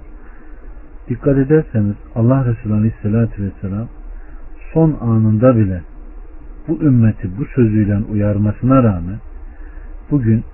[1.09, 3.88] Dikkat ederseniz Allah Resulü Aleyhisselatü Vesselam
[4.72, 5.83] son anında bile
[6.68, 9.18] bu ümmeti bu sözüyle uyarmasına rağmen
[10.11, 10.44] bugün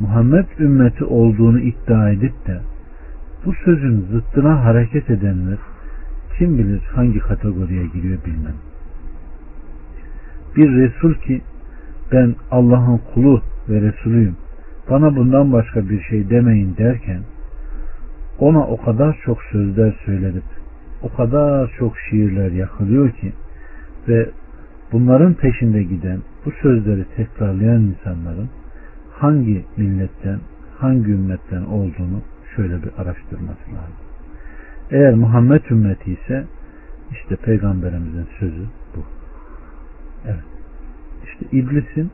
[0.00, 2.60] Muhammed ümmeti olduğunu iddia edip de
[3.44, 5.58] bu sözün zıttına hareket edenler
[6.38, 8.54] kim bilir hangi kategoriye giriyor bilmem.
[10.56, 11.40] Bir Resul ki
[12.12, 14.36] ben Allah'ın kulu ve Resulüyüm
[14.90, 17.20] bana bundan başka bir şey demeyin derken
[18.38, 20.42] ona o kadar çok sözler söyledip
[21.04, 23.32] o kadar çok şiirler yakılıyor ki
[24.08, 24.30] ve
[24.92, 28.48] bunların peşinde giden bu sözleri tekrarlayan insanların
[29.12, 30.38] hangi milletten
[30.78, 32.22] hangi ümmetten olduğunu
[32.56, 33.96] şöyle bir araştırması lazım.
[34.90, 36.44] Eğer Muhammed ümmeti ise
[37.10, 38.64] işte peygamberimizin sözü
[38.96, 39.04] bu.
[40.26, 40.44] Evet.
[41.24, 42.10] İşte iblisin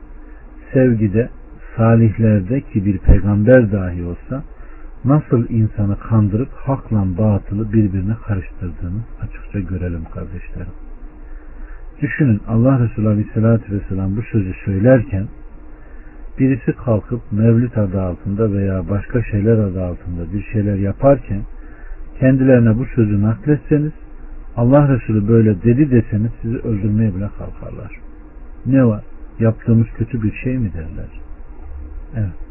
[0.72, 1.28] sevgide,
[1.76, 4.44] salihlerde ki bir peygamber dahi olsa
[5.04, 10.72] nasıl insanı kandırıp hakla batılı birbirine karıştırdığını açıkça görelim kardeşlerim.
[12.02, 15.26] Düşünün Allah Resulü Aleyhisselatü Vesselam bu sözü söylerken
[16.38, 21.42] birisi kalkıp mevlüt adı altında veya başka şeyler adı altında bir şeyler yaparken
[22.20, 23.92] kendilerine bu sözü nakletseniz
[24.56, 28.00] Allah Resulü böyle dedi deseniz sizi öldürmeye bile kalkarlar.
[28.66, 29.04] Ne var?
[29.38, 31.10] Yaptığımız kötü bir şey mi derler?
[32.16, 32.50] Evet.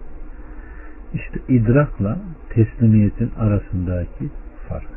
[1.13, 2.17] İşte idrakla
[2.59, 4.29] teslimiyetin arasındaki
[4.69, 4.89] fark.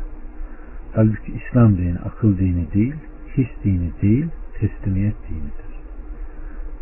[0.94, 2.94] Halbuki İslam dini akıl dini değil,
[3.36, 5.72] his dini değil, teslimiyet dinidir.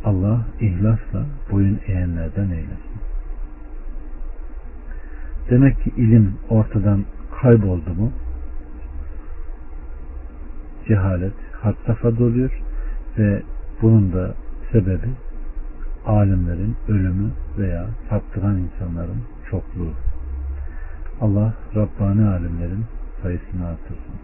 [0.04, 3.00] Allah ihlasla boyun eğenlerden eylesin.
[5.50, 7.04] Demek ki ilim ortadan
[7.40, 8.12] kayboldu mu
[10.88, 12.62] cehalet had safhada oluyor
[13.18, 13.42] ve
[13.82, 14.34] bunun da
[14.72, 15.08] sebebi
[16.06, 20.09] alimlerin ölümü veya saptıran insanların çokluğu.
[21.20, 22.84] Allah Rabbani alimlerin
[23.22, 24.14] sayısını artırsın.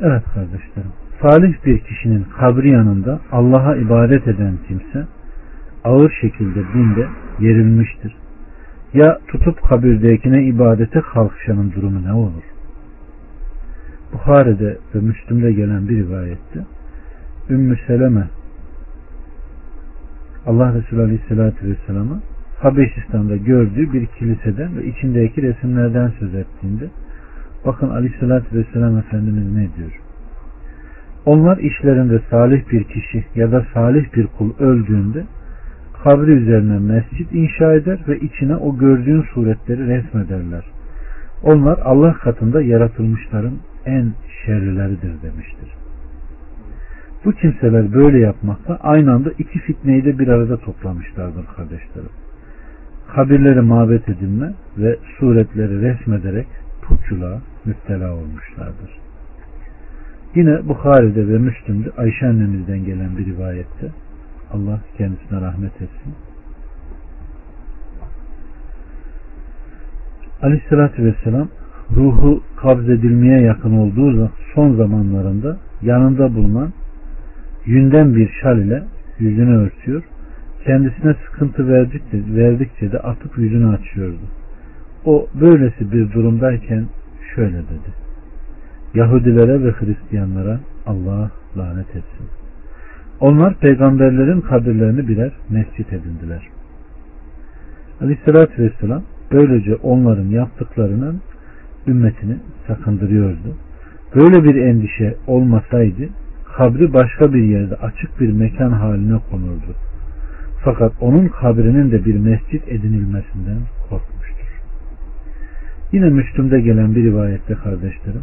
[0.00, 0.92] Evet kardeşlerim.
[1.22, 5.06] Salih bir kişinin kabri yanında Allah'a ibadet eden kimse
[5.84, 7.08] ağır şekilde dinde
[7.40, 8.16] yerilmiştir.
[8.94, 12.42] Ya tutup kabirdekine ibadete kalkışanın durumu ne olur?
[14.12, 16.66] Bukhari'de ve Müslüm'de gelen bir rivayette
[17.50, 18.28] Ümmü Seleme
[20.46, 22.20] Allah Resulü Aleyhisselatü Vesselam'ı
[22.58, 26.84] Habeşistan'da gördüğü bir kiliseden ve içindeki resimlerden söz ettiğinde
[27.66, 30.00] bakın Aleyhisselatü Vesselam Efendimiz ne diyor?
[31.26, 35.24] Onlar işlerinde salih bir kişi ya da salih bir kul öldüğünde
[36.04, 40.64] kabri üzerine mescit inşa eder ve içine o gördüğün suretleri resmederler.
[41.42, 43.54] Onlar Allah katında yaratılmışların
[43.86, 44.12] en
[44.44, 45.68] şerlileridir demiştir.
[47.24, 52.10] Bu kimseler böyle yapmakta aynı anda iki fitneyi de bir arada toplamışlardır kardeşlerim.
[53.14, 56.46] Kabirleri mabet edinme ve suretleri resmederek
[56.82, 58.98] putçuluğa müptela olmuşlardır.
[60.34, 63.90] Yine Bukhari'de ve Müslüm'de Ayşe annemizden gelen bir rivayette
[64.52, 66.14] Allah kendisine rahmet etsin.
[70.42, 71.48] Aleyhissalatü Vesselam
[71.96, 76.72] ruhu kabz edilmeye yakın olduğu son zamanlarında yanında bulunan
[77.66, 78.82] yünden bir şal ile
[79.18, 80.02] yüzünü örtüyor.
[80.66, 84.20] Kendisine sıkıntı verdikçe, verdikçe de atıp yüzünü açıyordu.
[85.04, 86.86] O böylesi bir durumdayken
[87.34, 87.90] şöyle dedi.
[88.94, 92.26] Yahudilere ve Hristiyanlara Allah lanet etsin.
[93.20, 96.48] Onlar peygamberlerin kabirlerini birer mescit edindiler.
[98.00, 99.02] Aleyhissalatü Vesselam
[99.32, 101.20] böylece onların yaptıklarının
[101.86, 103.56] ümmetini sakındırıyordu.
[104.14, 106.08] Böyle bir endişe olmasaydı
[106.56, 109.74] kabri başka bir yerde açık bir mekan haline konurdu.
[110.66, 113.58] Fakat onun kabrinin de bir mescit edinilmesinden
[113.90, 114.46] korkmuştur.
[115.92, 118.22] Yine Müslüm'de gelen bir rivayette kardeşlerim,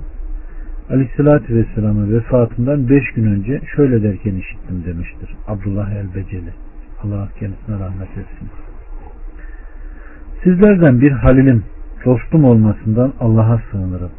[0.89, 5.35] Aleyhisselatü Vesselam'a vefatından beş gün önce şöyle derken işittim demiştir.
[5.47, 6.53] Abdullah el-Beceli.
[7.03, 8.49] Allah kendisine rahmet etsin.
[10.43, 11.63] Sizlerden bir halilim,
[12.05, 14.11] dostum olmasından Allah'a sığınırım.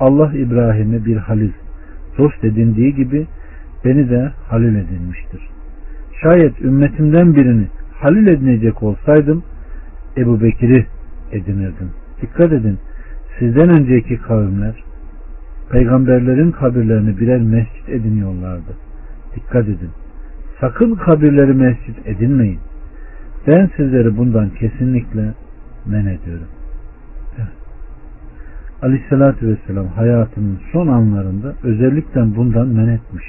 [0.00, 1.52] Allah İbrahim'e bir halil,
[2.18, 3.26] dost edindiği gibi
[3.84, 5.55] beni de halil edinmiştir.
[6.22, 9.42] Şayet ümmetimden birini halil edinecek olsaydım
[10.16, 10.86] Ebu Bekir'i
[11.32, 11.90] edinirdim.
[12.22, 12.78] Dikkat edin
[13.38, 14.74] sizden önceki kavimler
[15.70, 18.76] peygamberlerin kabirlerini birer mescit ediniyorlardı.
[19.36, 19.90] Dikkat edin.
[20.60, 22.58] Sakın kabirleri mescit edinmeyin.
[23.46, 25.34] Ben sizleri bundan kesinlikle
[25.86, 26.48] men ediyorum.
[27.38, 27.48] Evet.
[28.82, 33.24] Aleyhissalatü vesselam hayatının son anlarında özellikle bundan men etmiş.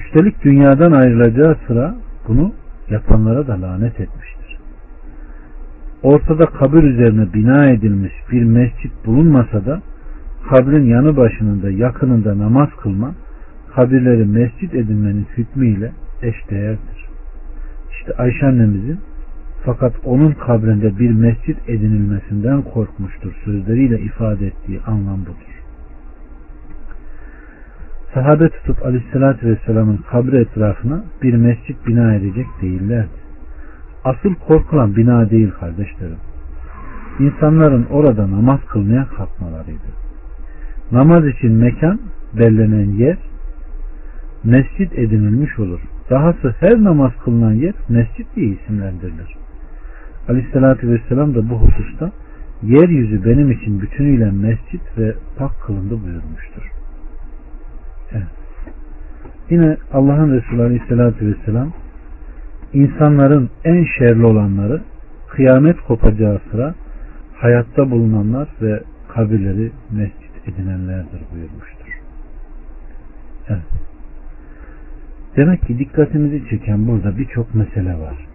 [0.00, 1.94] Üstelik dünyadan ayrılacağı sıra
[2.28, 2.52] bunu
[2.90, 4.58] yapanlara da lanet etmiştir.
[6.02, 9.82] Ortada kabir üzerine bina edilmiş bir mescit bulunmasa da
[10.50, 13.14] kabrin yanı başında yakınında namaz kılma
[13.74, 17.06] kabirleri mescit edinmenin hükmüyle eşdeğerdir.
[17.90, 18.98] İşte Ayşe annemizin
[19.64, 25.49] Fakat onun kabrinde bir mescit edinilmesinden korkmuştur sözleriyle ifade ettiği anlam budur.
[28.14, 33.20] Sahabe tutup aleyhissalatü vesselamın kabri etrafına bir mescit bina edecek değillerdi.
[34.04, 36.16] Asıl korkulan bina değil kardeşlerim.
[37.18, 39.90] İnsanların orada namaz kılmaya kalkmalarıydı.
[40.92, 42.00] Namaz için mekan,
[42.38, 43.18] bellenen yer,
[44.44, 45.80] mescit edinilmiş olur.
[46.10, 49.36] Dahası her namaz kılınan yer mescit diye isimlendirilir.
[50.28, 52.12] Aleyhissalatü vesselam da bu hususta
[52.62, 56.79] yeryüzü benim için bütünüyle mescit ve pak kılındı buyurmuştur.
[59.50, 61.72] Yine Allah'ın Resulü Aleyhisselatü Vesselam
[62.72, 64.82] insanların en şerli olanları
[65.28, 66.74] kıyamet kopacağı sıra
[67.34, 72.00] hayatta bulunanlar ve kabirleri mescit edinenlerdir buyurmuştur.
[73.48, 73.62] Evet.
[75.36, 78.26] Demek ki dikkatimizi çeken burada birçok mesele var.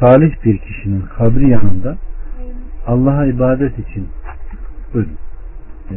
[0.00, 1.96] Salih bir kişinin kabri yanında
[2.86, 4.08] Allah'a ibadet için
[4.94, 5.16] buyurun.
[5.90, 5.94] Ee,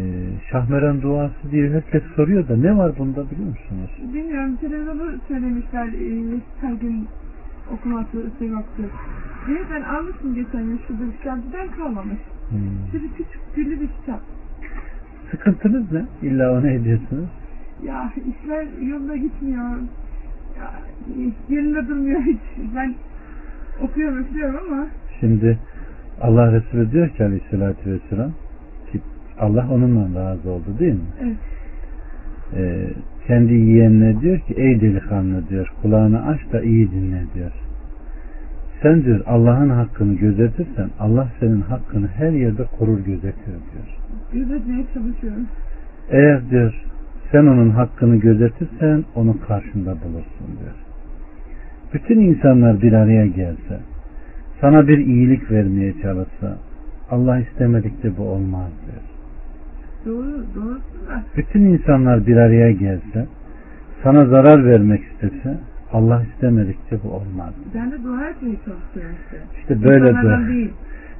[0.51, 4.13] Şahmeran duası diye herkes soruyor da ne var bunda biliyor musunuz?
[4.13, 7.07] Bilmiyorum televizyonu söylemişler e, her gün
[7.73, 8.85] okuması sevaptır.
[9.47, 12.19] Diye ben almışım geçen şurada bir kitapçıdan kalmamış.
[12.49, 12.91] Hmm.
[12.91, 14.21] Şöyle küçük güllü bir kitap.
[15.31, 16.05] Sıkıntınız ne?
[16.21, 17.29] İlla onu ediyorsunuz.
[17.83, 19.69] Ya işler yolunda gitmiyor.
[20.57, 20.71] Ya,
[21.49, 22.39] yerinde durmuyor hiç.
[22.75, 22.95] Ben
[23.81, 24.87] okuyorum okuyorum ama
[25.19, 25.59] Şimdi
[26.21, 28.31] Allah Resulü diyor ki aleyhissalatü vesselam
[29.39, 30.99] Allah onunla razı oldu değil mi?
[31.23, 31.37] evet.
[32.55, 32.89] Ee,
[33.27, 37.51] kendi yeğenine diyor ki ey delikanlı diyor kulağını aç da iyi dinle diyor.
[38.81, 43.97] Sen diyor Allah'ın hakkını gözetirsen Allah senin hakkını her yerde korur gözetir diyor.
[44.33, 45.47] gözetmeye çalışıyorum.
[46.09, 46.73] Eğer diyor
[47.31, 50.75] sen onun hakkını gözetirsen onu karşında bulursun diyor.
[51.93, 53.79] Bütün insanlar bir araya gelse,
[54.61, 56.57] sana bir iyilik vermeye çalışsa,
[57.11, 59.18] Allah istemedikçe bu olmaz diyor.
[60.05, 60.45] Doğru.
[61.37, 63.27] Bütün insanlar bir araya gelse,
[64.03, 65.57] sana zarar vermek istese,
[65.93, 67.53] Allah istemedikçe bu olmaz.
[67.75, 69.37] Ben de dua etmeye çalışıyorum işte.
[69.59, 70.47] İşte böyle dua.
[70.47, 70.71] değil.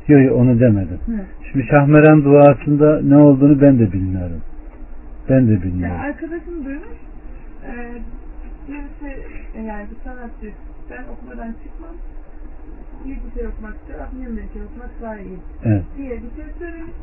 [0.07, 0.99] Yok yok onu demedim.
[1.05, 1.25] He.
[1.51, 4.41] Şimdi Şahmeran duasında ne olduğunu ben de bilmiyorum.
[5.29, 5.95] Ben de Ya bilmiyorum.
[6.01, 6.97] arkadaşım duymuş.
[7.67, 7.73] E,
[8.67, 9.19] birisi
[9.55, 10.51] e, yani bir sanatçı.
[10.91, 11.95] Ben okumadan çıkmam.
[13.05, 13.99] Bir bir şey okumak istiyor.
[13.99, 15.37] Abim bir şey okumak daha iyi.
[15.63, 15.83] Evet.
[15.97, 16.93] Diye bir şey söylemiş.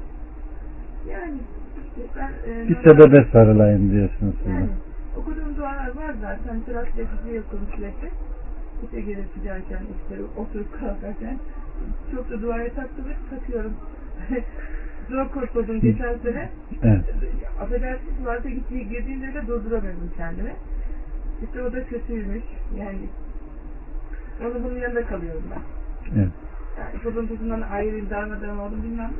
[1.12, 1.38] Yani
[1.78, 4.34] işte ben e, Bir sebebe sarılayım diyorsunuz.
[4.48, 4.68] Yani
[5.16, 6.60] okuduğum dualar var zaten.
[6.66, 8.10] Sırat yapıcı okurum sürekli.
[8.88, 11.38] İşe gelip giderken, işte oturup kalkarken.
[12.14, 13.72] Çok da duaya takılır, takıyorum.
[15.10, 16.50] Zor kurtuldum geçen sene.
[16.82, 17.00] Evet.
[17.60, 20.52] Affedersiniz tuvalete gittiği girdiğimde de durduramıyordum kendimi.
[21.42, 22.44] İşte o da kötüymüş.
[22.78, 23.08] Yani
[24.40, 25.62] onun bunun yanında kalıyorum ben.
[26.20, 26.28] Evet.
[26.78, 29.10] Yani kuruntusundan ayrı darmadan oldum bilmem.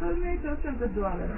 [0.00, 1.32] Sormaya çalışıyorum da duaları.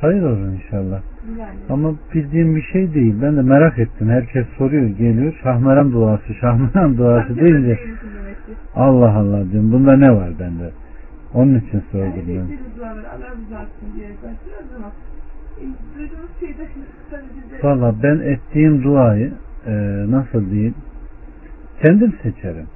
[0.00, 1.02] Hayır olur inşallah.
[1.38, 1.58] Yani.
[1.70, 3.14] Ama bildiğim bir şey değil.
[3.22, 4.08] Ben de merak ettim.
[4.08, 5.34] Herkes soruyor, geliyor.
[5.42, 7.84] Şahmeran duası, Şahmeran duası demek ki.
[8.74, 9.72] Allah Allah diyorum.
[9.72, 10.70] Bunda ne var bende?
[11.34, 12.54] Onun için sordum Yani ben.
[17.60, 19.32] e, Valla ben ettiğim duayı
[19.66, 19.72] e,
[20.08, 20.74] nasıl diyeyim
[21.82, 22.66] kendim seçerim.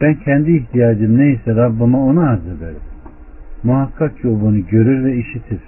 [0.00, 2.80] Ben kendi ihtiyacım neyse Rabbime onu arz ederim.
[3.62, 5.60] Muhakkak ki o bunu görür ve işitir.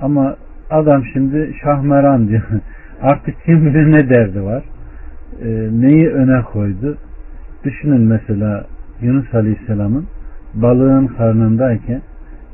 [0.00, 0.36] Ama
[0.70, 2.42] adam şimdi şahmeran diyor.
[3.02, 4.62] Artık kim bilir ne derdi var.
[5.42, 6.96] E, neyi öne koydu?
[7.64, 8.66] Düşünün mesela
[9.02, 10.06] Yunus Aleyhisselam'ın
[10.54, 12.02] balığın karnındayken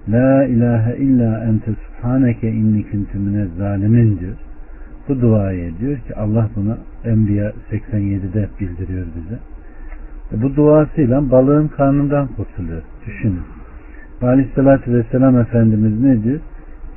[0.08, 4.36] La ilahe illa ente subhaneke inni kuntu minez zalimin diyor.
[5.08, 9.38] Bu duayı ediyor ki Allah bunu Enbiya 87'de bildiriyor bize.
[10.32, 12.82] E bu duasıyla balığın karnından kurtuluyor.
[13.06, 13.42] Düşünün.
[14.22, 16.40] Aleyhisselatü Vesselam Efendimiz ne diyor?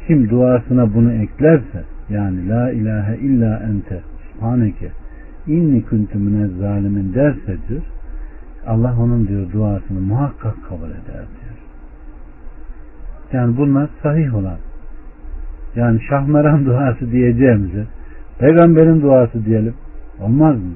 [0.08, 4.02] Kim duasına bunu eklerse yani La ilahe illa ente
[4.34, 4.92] subhaneke
[5.48, 7.82] inni kuntu minez zalimin derse diyor
[8.68, 11.58] Allah onun diyor duasını muhakkak kabul eder diyor.
[13.34, 14.58] Yani bunlar sahih olan.
[15.76, 17.86] Yani Şahmeran duası diyeceğimize
[18.40, 19.74] peygamberin duası diyelim.
[20.22, 20.72] Olmaz mı?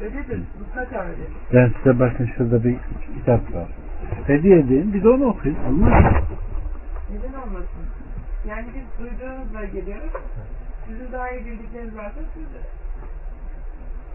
[0.00, 0.42] Öyledir.
[0.58, 1.22] Mutlaka öyle.
[1.54, 2.76] Ben size bakın şurada bir
[3.14, 3.68] kitap var.
[4.26, 5.56] Hediye edeyim biz onu okuyun.
[5.64, 6.20] Olmaz mı?
[7.10, 7.86] Neden olmasın?
[8.48, 10.12] Yani biz duyduğunuzla geliyoruz.
[10.86, 12.60] Sizin daha iyi bildikleriniz varsa siz de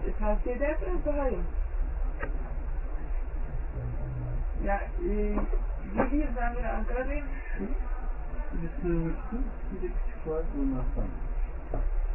[0.08, 1.40] e, tavsiye ederseniz daha iyi.
[4.66, 7.26] Ya e, 7 yıldan beri Ankara'dayım.
[8.54, 9.44] Bir sığmıştım.
[9.72, 11.08] Bir de küçük var bunlar sonra.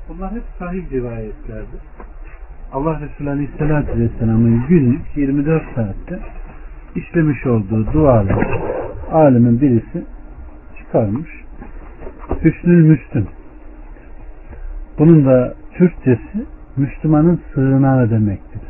[0.09, 1.81] Bunlar hep sahih rivayetlerdir.
[2.73, 6.19] Allah Resulü Aleyhisselatü Vesselam'ın günlük 24 saatte
[6.95, 8.61] işlemiş olduğu dualar
[9.13, 10.05] alimin birisi
[10.79, 11.31] çıkarmış.
[12.45, 13.27] Hüsnül Müslüm.
[14.99, 16.47] Bunun da Türkçesi
[16.77, 18.61] Müslümanın sığınağı demektir.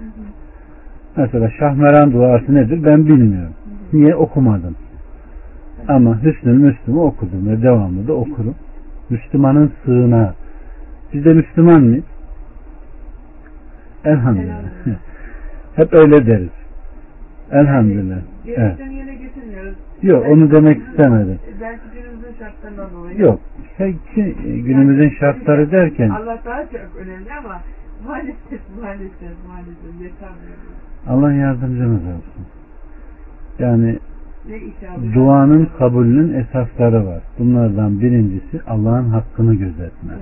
[1.17, 3.55] Mesela Şahmeran duası nedir ben bilmiyorum.
[3.93, 4.77] Niye okumadım?
[5.89, 8.55] Ama Hüsnül Müslüm'ü okudum ve devamlı da okurum.
[9.11, 10.35] Müslümanın sığınağı.
[11.13, 12.05] Biz de Müslüman mıyız?
[14.05, 14.63] Elhamdülillah.
[15.77, 16.49] Hep öyle deriz.
[17.51, 18.19] Elhamdülillah.
[18.47, 18.77] Evet.
[20.03, 21.39] Yok onu demek istemedim.
[21.61, 23.21] Belki günümüzün şartlarından dolayı.
[23.21, 23.41] Yok.
[23.79, 27.61] Peki günümüzün şartları derken Allah daha çok önemli ama
[28.09, 30.59] maalesef maalesef maalesef yetermiyor.
[31.09, 32.47] Allah yardımcımız olsun.
[33.59, 33.99] Yani
[35.15, 37.23] duanın kabulünün esasları var.
[37.39, 40.19] Bunlardan birincisi Allah'ın hakkını gözetmek.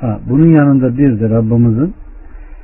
[0.00, 1.94] Ha, bunun yanında bir de Rabbimizin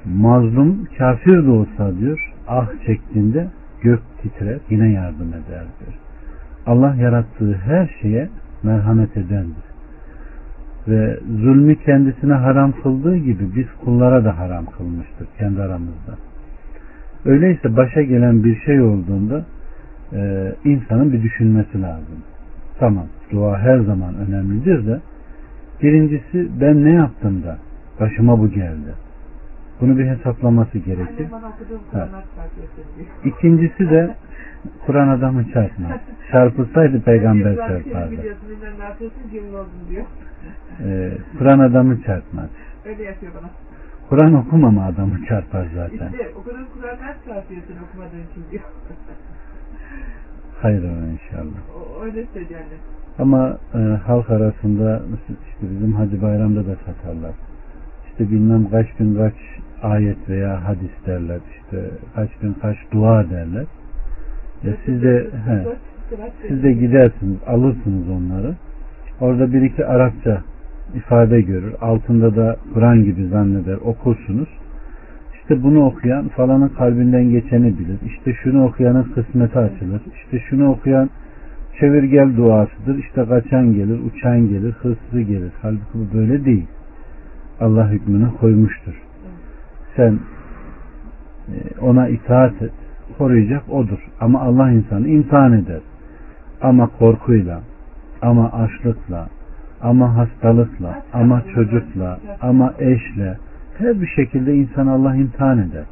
[0.05, 3.49] mazlum kafir de olsa diyor ah çektiğinde
[3.83, 5.99] gök titrer yine yardım eder diyor.
[6.67, 8.29] Allah yarattığı her şeye
[8.63, 9.65] merhamet edendir.
[10.89, 16.17] Ve zulmü kendisine haram kıldığı gibi biz kullara da haram kılmıştır kendi aramızda.
[17.25, 19.45] Öyleyse başa gelen bir şey olduğunda
[20.13, 22.19] e, insanın bir düşünmesi lazım.
[22.79, 25.01] Tamam dua her zaman önemlidir de
[25.83, 27.59] birincisi ben ne yaptım da
[28.01, 28.95] başıma bu geldi.
[29.83, 31.27] Bunu bir hesaplaması gerekir.
[31.93, 33.07] Çarpıyorsun diyor.
[33.25, 34.17] İkincisi de
[34.87, 35.91] Kur'an adamı çarpmaz.
[36.33, 38.15] Çarpılsaydı peygamber çarpardı.
[40.85, 42.49] Ee, Kur'an adamı çarpmaz.
[42.85, 43.51] Öyle yapıyor bana.
[44.09, 46.13] Kur'an okumama adamı çarpar zaten.
[46.13, 48.63] İşte okuduğun Kur'anlar çarpıyorsun okumadığın için diyor.
[50.63, 51.59] Hayır inşallah.
[51.77, 52.79] O, öyle annem.
[53.19, 55.03] Ama e, halk arasında
[55.49, 57.33] işte bizim Hacı Bayram'da da satarlar.
[58.11, 59.35] İşte bilmem kaç bin kaç
[59.83, 61.39] ayet veya hadis derler.
[61.51, 63.65] İşte kaç bin kaç dua derler.
[64.65, 65.67] Ya siz de he,
[66.49, 68.55] siz de gidersiniz alırsınız onları.
[69.21, 70.43] Orada bir iki Arapça
[70.95, 71.75] ifade görür.
[71.81, 74.49] Altında da Kur'an gibi zanneder okursunuz.
[75.35, 77.99] İşte bunu okuyan falanın kalbinden geçeni bilir.
[78.07, 80.03] İşte şunu okuyanın kısmeti açılır.
[80.15, 81.11] İşte şunu okuyan
[81.81, 82.99] çevir gel duasıdır.
[82.99, 85.53] İşte kaçan gelir, uçan gelir, hırsızı gelir.
[85.63, 86.67] Halbuki bu böyle değil.
[87.61, 88.95] Allah hükmünü koymuştur.
[89.97, 90.19] Sen
[91.49, 92.73] e, ona itaat et.
[93.19, 93.99] Koruyacak odur.
[94.21, 95.81] Ama Allah insanı imtihan eder.
[96.63, 97.61] Ama korkuyla,
[98.23, 99.29] ama açlıkla,
[99.83, 103.39] ama hastalıkla, ama çocukla, ama eşle,
[103.79, 105.85] her bir şekilde insan Allah imtihan eder.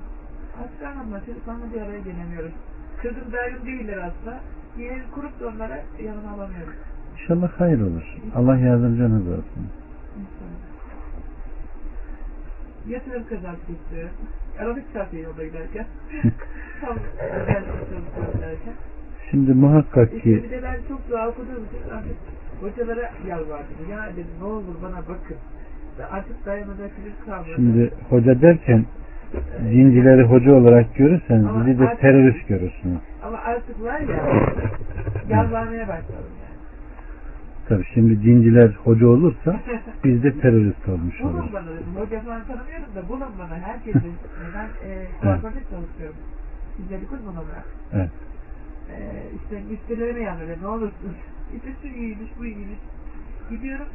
[0.64, 2.52] Aslanımla telefonla bir araya gelemiyoruz.
[3.02, 4.38] Kızım daim değiller aslında.
[4.78, 6.74] Yeğen kurup da onlara yanıma alamıyorum.
[7.12, 8.16] İnşallah hayır olur.
[8.34, 9.66] Allah yardımcınız olsun.
[12.90, 13.22] Yatırım
[13.68, 14.08] geçti.
[14.58, 15.86] Aralık çarpıyor yolda giderken.
[16.80, 16.96] Tam
[17.48, 18.74] ben çalışıyorum giderken.
[19.30, 22.16] Şimdi muhakkak İşte ki bir de ben çok dua okuduğum için artık
[22.60, 23.90] hocalara yalvardım.
[23.90, 25.36] Ya dedim ne olur bana bakın.
[26.10, 26.90] Artık dayanacak
[27.26, 27.48] kalmadı.
[27.54, 28.84] şimdi hoca derken
[29.60, 32.98] dincileri hoca olarak görürseniz Ama bizi de artık- terörist görürsünüz.
[33.22, 34.24] Ama artık var ya
[35.28, 36.32] yalvarmaya başladım.
[37.70, 39.60] Tabii şimdi dinciler hoca olursa
[40.04, 41.52] biz de terörist olmuş Bulun oluruz.
[41.52, 41.96] bana dedim.
[41.96, 43.58] Hoca falan tanımıyorum da bulun bana.
[43.58, 44.14] Herkesin.
[44.54, 46.16] ben e, kuaförlük çalışıyorum.
[46.78, 47.64] Güzellik uzmanı olarak.
[47.92, 48.10] Evet.
[48.90, 48.96] E,
[49.36, 50.56] işte müşterilerime yanıyor.
[50.62, 51.16] Ne olursun.
[51.56, 52.78] İşte şu iyiymiş, bu iyiymiş.
[53.50, 53.86] Gidiyorum.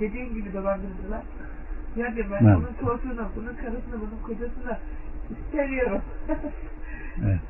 [0.00, 1.22] Dediğin gibi dolandırıcılar.
[1.96, 2.56] Ya ben Evet.
[2.56, 4.78] onun tortuğunu, bunun karısını, bunun kocasını
[5.52, 6.02] seviyorum.
[7.24, 7.40] Evet.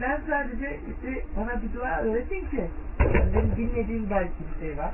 [0.00, 2.64] Ben sadece işte bana bir dua öğretin ki
[3.00, 4.90] yani benim bilmediğim belki bir şey var.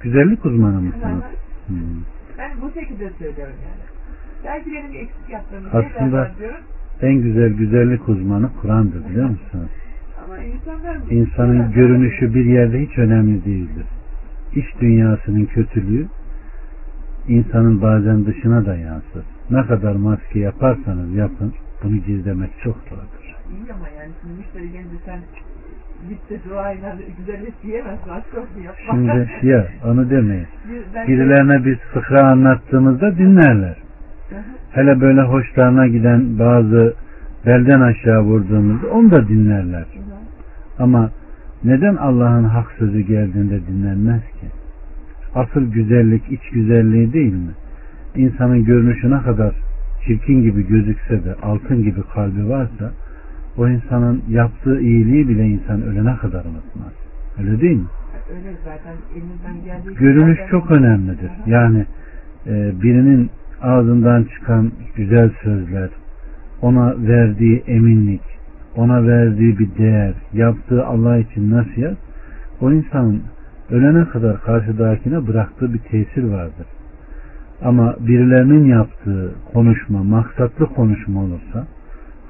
[0.00, 1.22] Güzellik uzmanı mısınız?
[1.66, 1.76] Hmm.
[2.38, 3.84] Ben bu şekilde söylüyorum yani.
[4.44, 6.60] Belki benim eksik yaptığım Aslında- şeyler var diyorum.
[7.02, 9.70] En güzel güzellik uzmanı Kur'an'dır biliyor musunuz?
[10.24, 10.38] Ama.
[11.10, 13.86] İnsanın görünüşü bir yerde hiç önemli değildir.
[14.54, 16.06] İç dünyasının kötülüğü
[17.28, 19.24] insanın bazen dışına da yansır.
[19.50, 23.19] Ne kadar maske yaparsanız yapın bunu gizlemek çok zordur.
[23.50, 25.18] İyi ama yani şimdi müşteri gelince sen
[26.08, 28.10] git de duayla güzellik diyemezsin.
[28.10, 28.84] Aşk olsun yapma.
[28.90, 30.46] Şimdi ya onu demeyin.
[30.94, 33.76] Ben- Birilerine biz fıkra anlattığımızda dinlerler.
[34.72, 36.94] Hele böyle hoşlarına giden bazı
[37.46, 39.84] belden aşağı vurduğumuzda onu da dinlerler.
[40.78, 41.10] Ama
[41.64, 44.46] neden Allah'ın hak sözü geldiğinde dinlenmez ki?
[45.34, 47.50] Asıl güzellik iç güzelliği değil mi?
[48.16, 49.54] İnsanın görünüşü ne kadar
[50.06, 52.92] çirkin gibi gözükse de altın gibi kalbi varsa
[53.56, 56.92] o insanın yaptığı iyiliği bile insan ölene kadar unutmaz.
[57.38, 57.86] Öyle değil mi?
[58.34, 61.30] Öyle zaten elinizden geldiği Görünüş çok önemlidir.
[61.46, 61.86] Yani
[62.46, 63.30] e, birinin
[63.62, 65.90] ağzından çıkan güzel sözler,
[66.62, 68.22] ona verdiği eminlik,
[68.76, 71.96] ona verdiği bir değer, yaptığı Allah için nasihat,
[72.60, 73.22] o insanın
[73.70, 76.66] ölene kadar karşıdakine bıraktığı bir tesir vardır.
[77.62, 81.66] Ama birilerinin yaptığı konuşma, maksatlı konuşma olursa,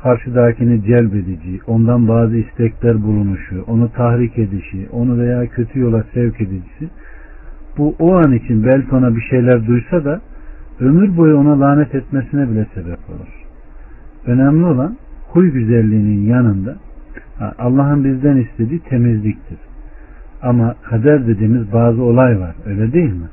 [0.02, 6.88] karşıdakini celbedici, ondan bazı istekler bulunuşu, onu tahrik edişi, onu veya kötü yola sevk edicisi,
[7.78, 10.20] bu o an için belki ona bir şeyler duysa da
[10.80, 13.44] ömür boyu ona lanet etmesine bile sebep olur.
[14.26, 14.96] Önemli olan
[15.28, 16.76] huy güzelliğinin yanında
[17.58, 19.58] Allah'ın bizden istediği temizliktir.
[20.42, 22.54] Ama kader dediğimiz bazı olay var.
[22.66, 23.28] Öyle değil mi?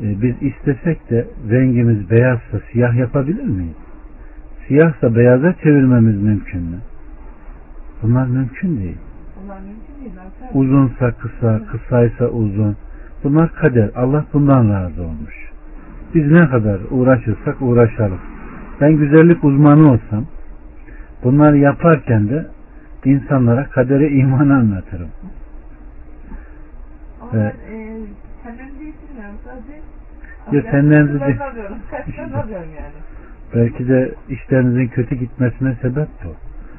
[0.00, 3.76] Ee, biz istesek de rengimiz beyazsa siyah yapabilir miyiz?
[4.72, 6.78] Siyahsa beyaza çevirmemiz mümkün mü?
[8.02, 8.96] Bunlar mümkün değil.
[9.44, 10.12] Bunlar mümkün değil.
[10.54, 12.76] Uzunsa kısa, kısaysa uzun.
[13.24, 13.90] Bunlar kader.
[13.96, 15.34] Allah bundan razı olmuş.
[16.14, 18.18] Biz ne kadar uğraşırsak uğraşalım.
[18.80, 20.26] Ben güzellik uzmanı olsam
[21.24, 22.46] bunları yaparken de
[23.04, 25.08] insanlara kadere iman anlatırım.
[27.20, 27.54] Ama Evet.
[27.70, 27.98] ben e,
[28.42, 29.36] kendimi değiştirmiyorum.
[29.44, 29.82] Sadece
[30.56, 31.76] Ya senden de- alıyorum.
[31.90, 33.11] Kaçtan alıyorum yani.
[33.54, 36.34] Belki de işlerinizin kötü gitmesine sebep bu.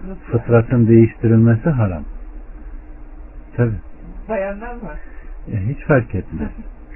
[0.08, 0.22] Nasıl?
[0.22, 2.04] Fıtratın değiştirilmesi haram.
[3.56, 3.72] Tabi.
[4.30, 5.00] Bayanlar var.
[5.48, 6.50] hiç fark etmez.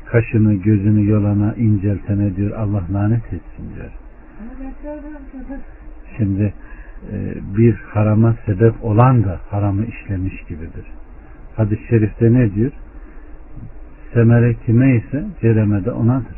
[0.06, 3.92] Kaşını, gözünü yolana inceltene diyor Allah lanet etsin diyor.
[6.18, 6.54] Şimdi
[7.12, 10.86] e, bir harama sebep olan da haramı işlemiş gibidir.
[11.56, 12.72] Hadis-i şerifte ne diyor?
[14.14, 16.38] Semere kime ise cereme de onadır.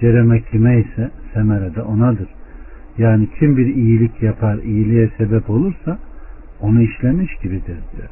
[0.00, 2.28] Cereme kime ise semere de onadır.
[2.98, 5.98] Yani kim bir iyilik yapar, iyiliğe sebep olursa
[6.60, 8.08] onu işlemiş gibidir diyor.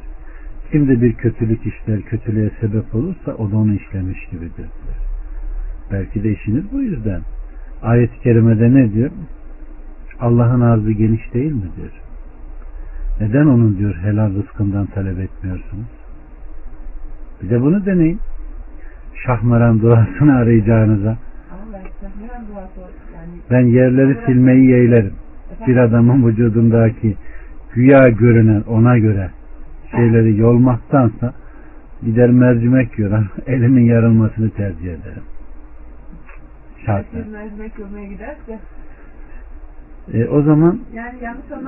[0.70, 4.98] Kim de bir kötülük işler, kötülüğe sebep olursa o da onu işlemiş gibidir diyor.
[5.92, 7.20] Belki de işiniz bu yüzden.
[7.82, 9.10] Ayet-i kerimede ne diyor?
[10.20, 11.92] Allah'ın arzı geniş değil mi diyor.
[13.20, 15.86] Neden onun diyor helal rızkından talep etmiyorsunuz?
[17.42, 18.20] Bir de bunu deneyin.
[19.26, 21.08] Şahmaran duasını arayacağınıza.
[21.08, 21.18] Ama
[21.72, 22.31] ben sahneyen duası yani.
[23.50, 25.12] Ben yerleri silmeyi yeğlerim.
[25.66, 27.16] Bir adamın vücudundaki
[27.74, 29.30] güya görünen ona göre
[29.90, 31.34] şeyleri yolmaktansa
[32.02, 33.26] gider mercimek yiyor.
[33.46, 35.22] Elimin yarılmasını tercih ederim.
[36.86, 37.18] Şartla.
[37.18, 38.58] Herkes mercimek yolmaya giderse
[40.12, 41.18] E, o zaman yani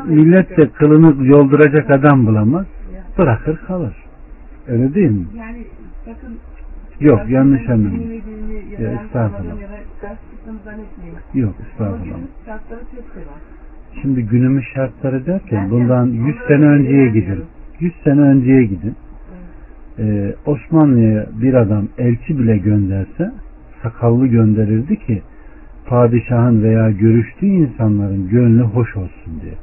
[0.07, 2.67] millet de kılını yolduracak adam bulamaz.
[2.95, 3.03] Ya.
[3.19, 4.05] Bırakır kalır.
[4.69, 5.27] Öyle değil mi?
[5.37, 5.65] Yani
[6.05, 6.39] sakın
[7.01, 8.23] Yok yanlış anlamayın.
[8.79, 9.55] ya estağfurullah.
[10.49, 11.15] Anladığımı ya da ters çıktığımı zannetmeyin.
[11.35, 12.05] Yok Ama estağfurullah.
[12.05, 12.81] günümüz şartları
[13.15, 13.41] şey var.
[14.03, 17.45] Şimdi günümüz şartları derken Ben bundan yani 100 onlara sene önceye gidin.
[17.81, 18.97] 100 sene önceye gidin.
[19.99, 23.33] Ee, Osmanlı'ya bir adam elçi bile gönderse
[23.83, 25.23] sakallı gönderirdi ki
[25.87, 29.55] padişahın veya görüştüğü insanların gönlü hoş olsun diye.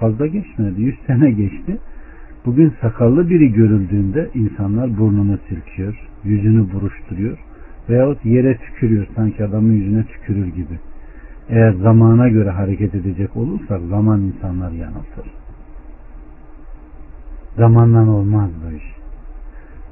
[0.00, 0.82] Fazla geçmedi.
[0.82, 1.78] 100 sene geçti.
[2.46, 7.38] Bugün sakallı biri görüldüğünde insanlar burnunu silkiyor, yüzünü buruşturuyor
[7.90, 10.78] veyahut yere tükürüyor sanki adamın yüzüne tükürür gibi.
[11.48, 15.26] Eğer zamana göre hareket edecek olursak zaman insanlar yanıltır.
[17.56, 18.84] Zamanla olmaz bu iş.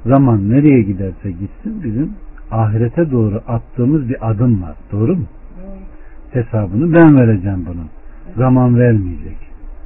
[0.07, 2.13] Zaman nereye giderse gitsin bizim
[2.51, 4.77] ahirete doğru attığımız bir adım var.
[4.93, 5.25] Doğru mu?
[5.63, 6.43] Doğru.
[6.43, 7.89] Hesabını ben vereceğim bunun.
[8.37, 9.37] Zaman vermeyecek.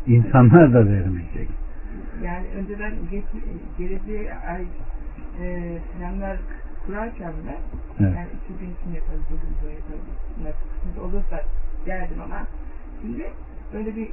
[0.06, 1.48] İnsanlar da vermeyecek.
[2.24, 3.24] Yani önceden geç,
[3.78, 4.62] geleceğe ay
[5.42, 6.36] e, planlar
[6.86, 7.56] kurarken ben
[8.04, 8.16] Evet.
[8.16, 8.28] yani
[8.60, 10.02] gün için yaparız, dokuz gün yaparız.
[10.42, 11.40] Nasıl kısmet olursa
[11.86, 12.46] derdim ama
[13.00, 13.22] şimdi
[13.74, 14.08] öyle bir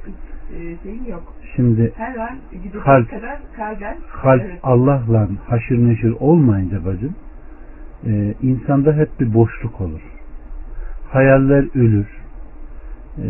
[0.56, 1.34] e, şeyim yok.
[1.56, 3.10] Şimdi Her an gidecek Kalp.
[3.10, 7.14] kadar kalben kalp evet, Allah'la haşır neşir olmayınca bacım
[8.06, 10.00] e, insanda hep bir boşluk olur.
[11.12, 12.06] Hayaller ölür.
[13.18, 13.26] E,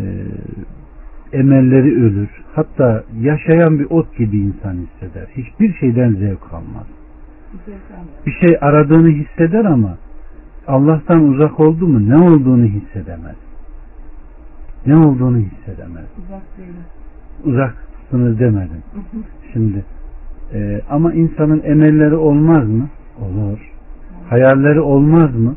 [1.33, 2.29] emelleri ölür.
[2.55, 5.27] Hatta yaşayan bir ot gibi insan hisseder.
[5.37, 6.87] Hiçbir şeyden zevk almaz.
[8.25, 9.97] Bir şey aradığını hisseder ama
[10.67, 13.35] Allah'tan uzak oldu mu ne olduğunu hissedemez.
[14.85, 16.05] Ne olduğunu hissedemez.
[16.25, 16.75] Uzak değilim.
[17.43, 18.83] Uzaksınız demedim.
[19.53, 19.85] Şimdi
[20.53, 22.89] e, ama insanın emelleri olmaz mı?
[23.19, 23.71] Olur.
[24.29, 25.55] Hayalleri olmaz mı?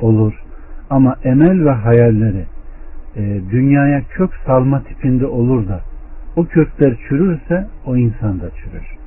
[0.00, 0.42] Olur.
[0.90, 2.44] Ama emel ve hayalleri
[3.16, 5.80] e, dünyaya kök salma tipinde olur da
[6.36, 8.99] o kökler çürürse o insan da çürür.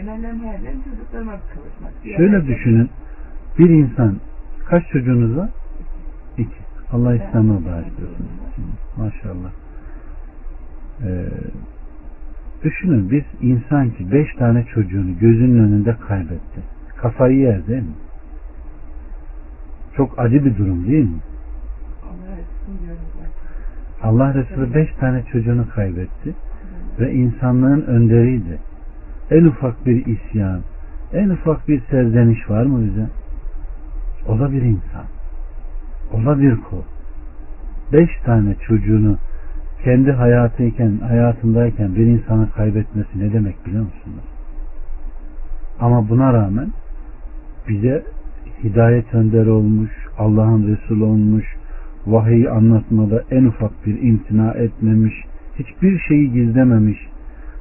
[0.00, 2.04] Yani emellerim hayallerim çocuklarıma kavuşmak.
[2.04, 2.90] Bir Şöyle düşünün.
[3.58, 4.16] Bir insan
[4.66, 5.50] kaç çocuğunuz var?
[6.38, 6.50] İki.
[6.92, 8.26] Allah İslam'a bağışlasın.
[8.96, 9.50] Maşallah.
[11.04, 11.26] Ee,
[12.64, 16.60] düşünün biz insan ki beş tane çocuğunu gözünün önünde kaybetti.
[16.96, 17.94] Kafayı yer değil mi?
[19.96, 21.20] Çok acı bir durum değil mi?
[24.02, 26.34] Allah Allah Resulü beş tane çocuğunu kaybetti
[27.00, 28.69] ve insanlığın önderiydi.
[29.30, 30.60] En ufak bir isyan,
[31.12, 33.06] en ufak bir serzeniş var mı bize?
[34.28, 35.04] O da bir insan.
[36.12, 36.82] O da bir kul.
[37.92, 39.16] Beş tane çocuğunu
[39.84, 44.24] kendi hayatıyken, hayatındayken bir insanın kaybetmesi ne demek biliyor musunuz?
[45.80, 46.68] Ama buna rağmen
[47.68, 48.04] bize
[48.64, 51.44] hidayet önder olmuş, Allah'ın Resulü olmuş,
[52.06, 55.14] vahiy anlatmada en ufak bir imtina etmemiş,
[55.58, 56.98] hiçbir şeyi gizlememiş,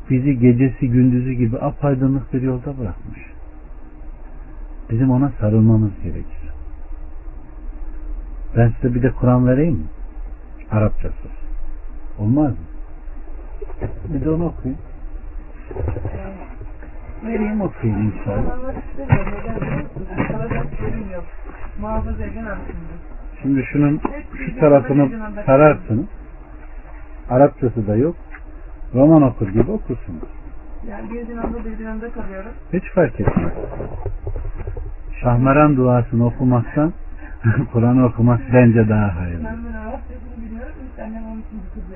[0.10, 3.20] bizi gecesi gündüzü gibi apaydınlık bir yolda bırakmış.
[4.90, 6.50] Bizim ona sarılmamız gerekir.
[8.58, 9.86] Ben size bir de Kur'an vereyim mi?
[10.72, 11.28] Arapçası.
[12.20, 12.66] Olmaz mı?
[14.14, 14.78] Bir de onu okuyun.
[17.26, 18.60] Vereyim okuyun inşallah.
[23.42, 24.02] Şimdi şunun
[24.46, 25.10] şu tarafını
[25.46, 26.06] sararsınız.
[27.30, 28.16] Arapçası da yok.
[28.94, 30.24] Roman okur gibi okursunuz.
[30.90, 32.52] Yani bir dinamda bir dinamda kalıyorum.
[32.74, 33.54] Hiç fark etmez.
[35.22, 36.94] Şahmeran duasını okumaktan
[37.74, 39.48] Kur'an okumak bence daha hayırlı.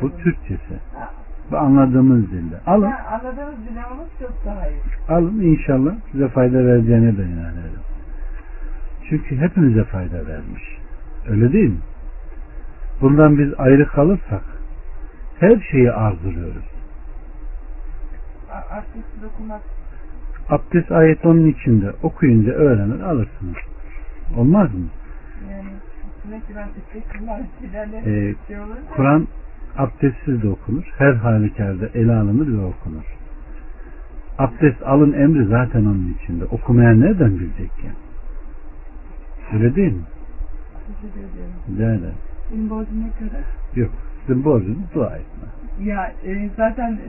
[0.01, 0.73] Bu Türkçesi.
[1.51, 2.55] Bu anladığımız dilde.
[2.65, 4.79] Alın, Ya anladığınız dinamımız çok daha iyi.
[5.09, 7.83] alın inşallah size fayda vereceğine de inanıyorum.
[9.09, 10.63] Çünkü hepimize fayda vermiş.
[11.29, 11.77] Öyle değil mi?
[13.01, 14.41] Bundan biz ayrı kalırsak
[15.39, 16.72] her şeyi arzuluyoruz.
[18.53, 19.61] A- Arapçası okumak
[20.49, 21.91] Abdest ayet onun içinde.
[22.03, 23.55] Okuyunca öğrenir alırsınız.
[24.37, 24.85] Olmaz mı?
[25.51, 25.69] yani
[28.05, 28.57] Ee, şey.
[28.95, 29.27] Kur'an
[29.77, 30.83] abdestsiz de okunur.
[30.97, 33.03] Her halükarda ele alınır ve okunur.
[34.37, 36.45] Abdest alın emri zaten onun içinde.
[36.45, 37.91] Okumayan nereden bilecek ya?
[39.53, 40.03] Öyle değil mi?
[43.03, 43.43] Ne kadar?
[43.75, 43.91] Yok.
[44.27, 45.47] Sizin borcunuz dua etme.
[45.79, 46.99] Ya e, zaten.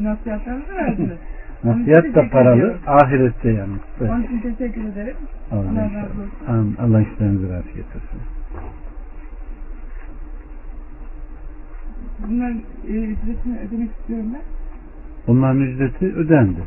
[1.65, 2.81] Onun için Nasihat da paralı, ediyorum.
[2.87, 3.81] ahirette yalnız.
[4.01, 4.11] Evet.
[4.11, 5.17] Onun için teşekkür ederim.
[5.53, 6.77] Allah, Allah razı olsun.
[6.79, 8.21] Allah işlerinizi rast getirsin.
[12.29, 12.59] Bunların
[12.89, 14.43] e, ücretini ödemek istiyorum ben.
[15.27, 16.61] Bunların ücreti ödendi.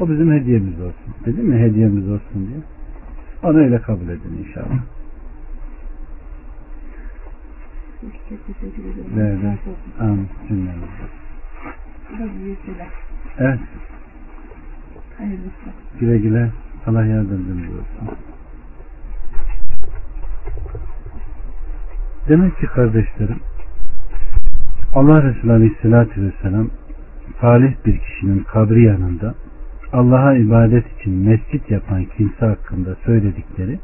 [0.00, 1.14] O bizim hediyemiz olsun.
[1.26, 2.58] Dedim mi hediyemiz olsun diye.
[3.42, 4.78] Onu öyle kabul edin inşallah.
[8.00, 9.48] Çok teşekkür ederim.
[9.48, 9.76] Olsun.
[10.00, 10.28] Amin.
[10.48, 10.74] Şeyler.
[13.38, 13.60] Evet.
[15.18, 15.50] Hayırlısı.
[16.00, 16.50] Güle güle.
[16.86, 18.16] Allah yardımcınız olsun.
[22.28, 23.40] Demek ki kardeşlerim
[24.94, 26.70] Allah Resulü Aleyhisselatü Vesselam
[27.40, 29.34] salih bir kişinin kabri yanında
[29.92, 33.78] Allah'a ibadet için mescit yapan kimse hakkında söyledikleri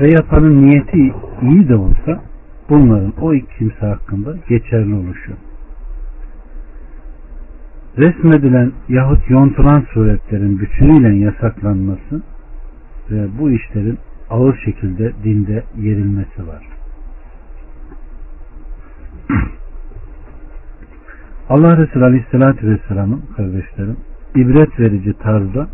[0.00, 2.22] ve yapanın niyeti iyi de olsa
[2.72, 5.32] bunların o iki kimse hakkında geçerli oluşu.
[7.98, 12.22] Resmedilen yahut yontulan suretlerin bütünüyle yasaklanması
[13.10, 13.98] ve bu işlerin
[14.30, 16.68] ağır şekilde dinde yerilmesi var.
[21.48, 23.96] Allah Resulü Aleyhisselatü Vesselam'ın kardeşlerim
[24.34, 25.68] ibret verici tarzda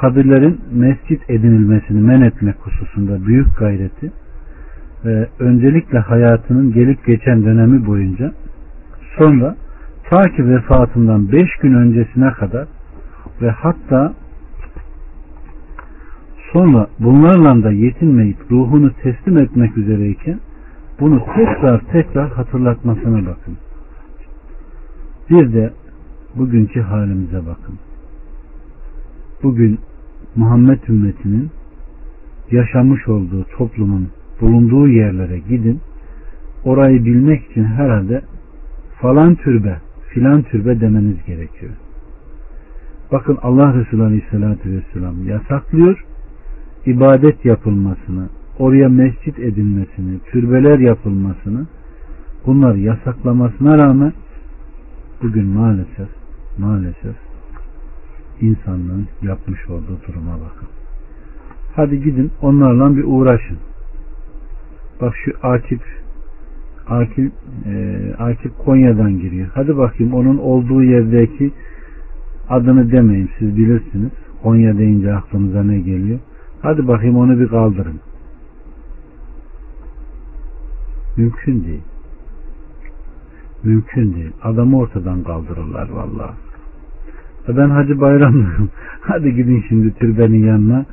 [0.00, 4.12] kabirlerin mescit edinilmesini men etmek hususunda büyük gayreti
[5.04, 8.32] ve öncelikle hayatının gelip geçen dönemi boyunca
[9.18, 9.56] sonra
[10.10, 12.66] ta ki vefatından beş gün öncesine kadar
[13.42, 14.14] ve hatta
[16.52, 20.40] sonra bunlarla da yetinmeyip ruhunu teslim etmek üzereyken
[21.00, 23.56] bunu tekrar tekrar hatırlatmasına bakın.
[25.30, 25.72] Bir de
[26.34, 27.78] bugünkü halimize bakın.
[29.42, 29.78] Bugün
[30.36, 31.50] Muhammed ümmetinin
[32.50, 34.08] yaşamış olduğu toplumun
[34.40, 35.80] bulunduğu yerlere gidin.
[36.64, 38.22] Orayı bilmek için herhalde
[39.00, 39.76] falan türbe,
[40.08, 41.72] filan türbe demeniz gerekiyor.
[43.12, 46.04] Bakın Allah Resulü Aleyhisselatü Vesselam yasaklıyor.
[46.86, 48.28] ibadet yapılmasını,
[48.58, 51.66] oraya mescit edilmesini, türbeler yapılmasını
[52.46, 54.12] bunları yasaklamasına rağmen
[55.22, 56.08] bugün maalesef
[56.58, 57.16] maalesef
[58.40, 60.68] insanlığın yapmış olduğu duruma bakın.
[61.76, 63.58] Hadi gidin onlarla bir uğraşın.
[65.00, 65.80] Bak şu Akif
[66.88, 67.32] Akif,
[67.66, 69.48] e, Akif Konya'dan giriyor.
[69.54, 71.52] Hadi bakayım onun olduğu yerdeki
[72.48, 74.10] adını demeyin siz bilirsiniz.
[74.42, 76.18] Konya deyince aklınıza ne geliyor?
[76.62, 78.00] Hadi bakayım onu bir kaldırın.
[81.16, 81.82] Mümkün değil.
[83.64, 84.32] Mümkün değil.
[84.42, 86.34] Adamı ortadan kaldırırlar vallahi.
[87.48, 88.70] E ben Hacı Bayramlıyım.
[89.00, 90.86] Hadi gidin şimdi türbenin yanına.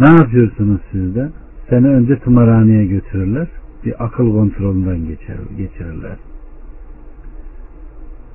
[0.00, 1.30] Ne yapıyorsunuz siz de?
[1.68, 3.48] Seni önce tımarhaneye götürürler.
[3.84, 6.16] bir akıl kontrolünden geçer, geçirirler.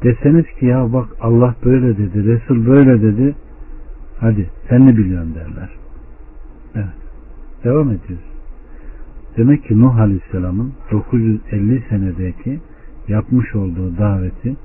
[0.03, 3.35] Deseniz ki ya bak Allah böyle dedi, Resul böyle dedi.
[4.19, 5.69] Hadi sen ne biliyorsun derler.
[6.75, 6.85] Evet.
[7.63, 8.25] Devam ediyoruz.
[9.37, 12.59] Demek ki Nuh Aleyhisselam'ın 950 senedeki
[13.07, 14.55] yapmış olduğu daveti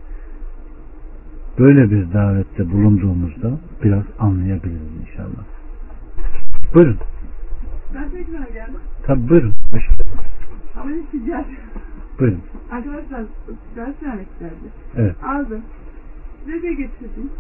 [1.59, 5.45] böyle bir davette bulunduğumuzda biraz anlayabiliriz inşallah.
[6.75, 6.97] Buyurun.
[7.95, 8.81] Ben tekrar geldim.
[9.07, 9.55] Tabi buyurun.
[9.73, 9.89] Hoş
[10.77, 11.47] Ama hiç sıcak.
[12.19, 12.41] Buyurun.
[12.71, 13.25] Arkadaşlar
[13.75, 14.73] söylemek isterdim.
[14.97, 15.17] Evet.
[15.25, 15.63] Aldım.
[16.45, 17.31] Size getirdim.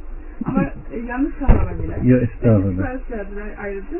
[0.44, 1.96] Ama e, yanlış kavramıyla.
[2.02, 2.70] Ya estağfurullah.
[2.72, 3.98] Sipariş verdiler ayrıca.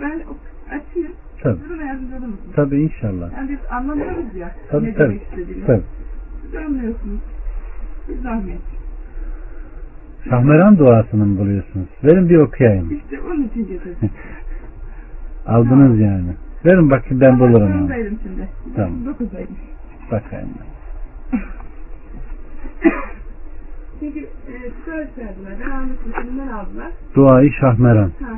[0.00, 0.22] Ben
[0.66, 1.12] açayım.
[1.42, 1.58] Tabi.
[1.62, 2.54] Siz bana yardımcı olur musunuz?
[2.56, 3.32] Tabi inşallah.
[3.32, 4.54] Yani biz anlamıyoruz ya.
[4.70, 5.08] Tabi ne tabi.
[5.08, 5.66] demek istediğini.
[5.66, 5.82] Tabi.
[6.42, 7.20] Siz anlıyorsunuz.
[8.08, 8.60] Bir zahmet.
[10.30, 11.88] Şahmeran duasını mı buluyorsunuz?
[12.04, 12.90] Verin bir okuyayım.
[12.90, 14.10] İşte onun için getirdim.
[15.46, 16.34] Aldınız yani.
[16.64, 17.88] Verin bakayım ben bulurum onu.
[18.22, 18.48] Şimdi.
[18.76, 19.06] Tamam.
[19.06, 19.56] Dokuzdaydım.
[20.10, 20.48] Bakayım.
[24.00, 25.54] Çünkü e, sipariş verdiler.
[26.38, 26.90] Ben aldılar.
[27.14, 28.10] Duayı Şahmeran.
[28.18, 28.36] Hı hı.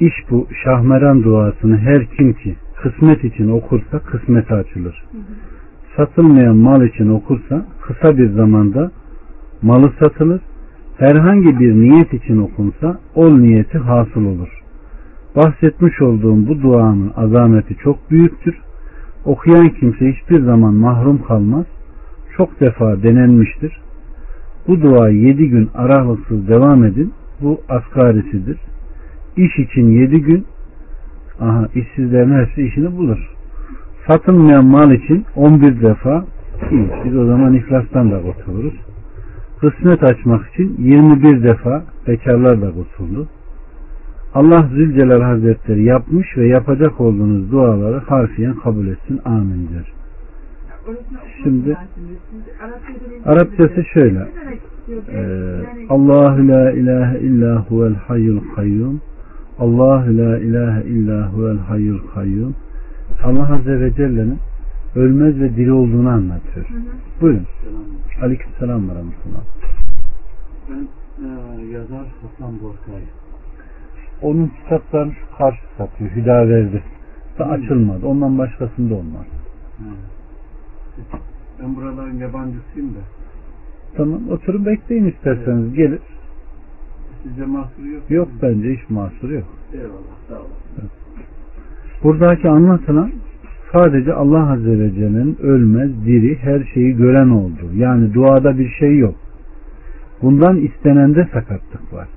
[0.00, 5.04] İş bu Şahmeran duasını her kim ki kısmet için okursa kısmeti açılır.
[5.12, 5.22] Hı hı.
[5.96, 8.90] Satılmayan mal için okursa kısa bir zamanda
[9.62, 10.40] malı satılır.
[10.98, 14.65] Herhangi bir niyet için okunsa o niyeti hasıl olur.
[15.36, 18.54] Bahsetmiş olduğum bu duanın azameti çok büyüktür.
[19.24, 21.66] Okuyan kimse hiçbir zaman mahrum kalmaz.
[22.36, 23.80] Çok defa denenmiştir.
[24.68, 27.12] Bu dua yedi gün aralıksız devam edin.
[27.40, 28.58] Bu asgarisidir.
[29.36, 30.46] İş için yedi gün
[31.40, 33.30] aha işsizlerin hepsi işini bulur.
[34.06, 36.24] Satılmayan mal için 11 defa
[36.70, 36.88] iyi.
[37.04, 38.74] Biz o zaman iflastan da kurtuluruz.
[39.60, 43.28] Kısmet açmak için 21 defa bekarlar da kurtuldu.
[44.36, 49.20] Allah Zülcelal Hazretleri yapmış ve yapacak olduğunuz duaları harfiyen kabul etsin.
[49.24, 49.92] Amin der.
[51.42, 51.76] Şimdi-
[53.24, 54.28] Arapçası şöyle.
[55.12, 59.00] Ee, Allahu la ilahe illa huvel hayyul kayyum.
[59.58, 62.54] Allahu la ilahe illa huvel hayyul kayyum.
[63.24, 64.38] Allah Azze ve Celle'nin
[64.96, 66.66] ölmez ve diri olduğunu anlatıyor.
[66.68, 66.80] Hı hı.
[67.20, 67.46] Buyurun.
[68.22, 69.42] Aleykümselam ve rahmetullah.
[70.70, 70.88] Ben
[71.24, 73.02] e, yazar Hasan Borkay.
[74.22, 76.10] Onun kitaplarını şu karşı satıyor.
[76.10, 76.82] Hüda verdi.
[77.38, 78.06] Da açılmadı.
[78.06, 79.26] Ondan başkasında olmaz.
[79.78, 81.18] Ha.
[81.62, 82.98] Ben buraların yabancısıyım da.
[83.96, 85.74] Tamam oturun bekleyin isterseniz.
[85.74, 86.00] Gelir.
[87.22, 88.10] Sizce mahsuru yok.
[88.10, 89.44] Yok bence hiç mahsuru yok.
[89.74, 90.90] Eyvallah sağ olun.
[92.02, 93.12] Buradaki anlatılan
[93.72, 97.74] sadece Allah Azze ve Celle'nin ölmez, diri, her şeyi gören olduğu.
[97.74, 99.14] Yani duada bir şey yok.
[100.22, 102.08] Bundan istenende sakatlık var.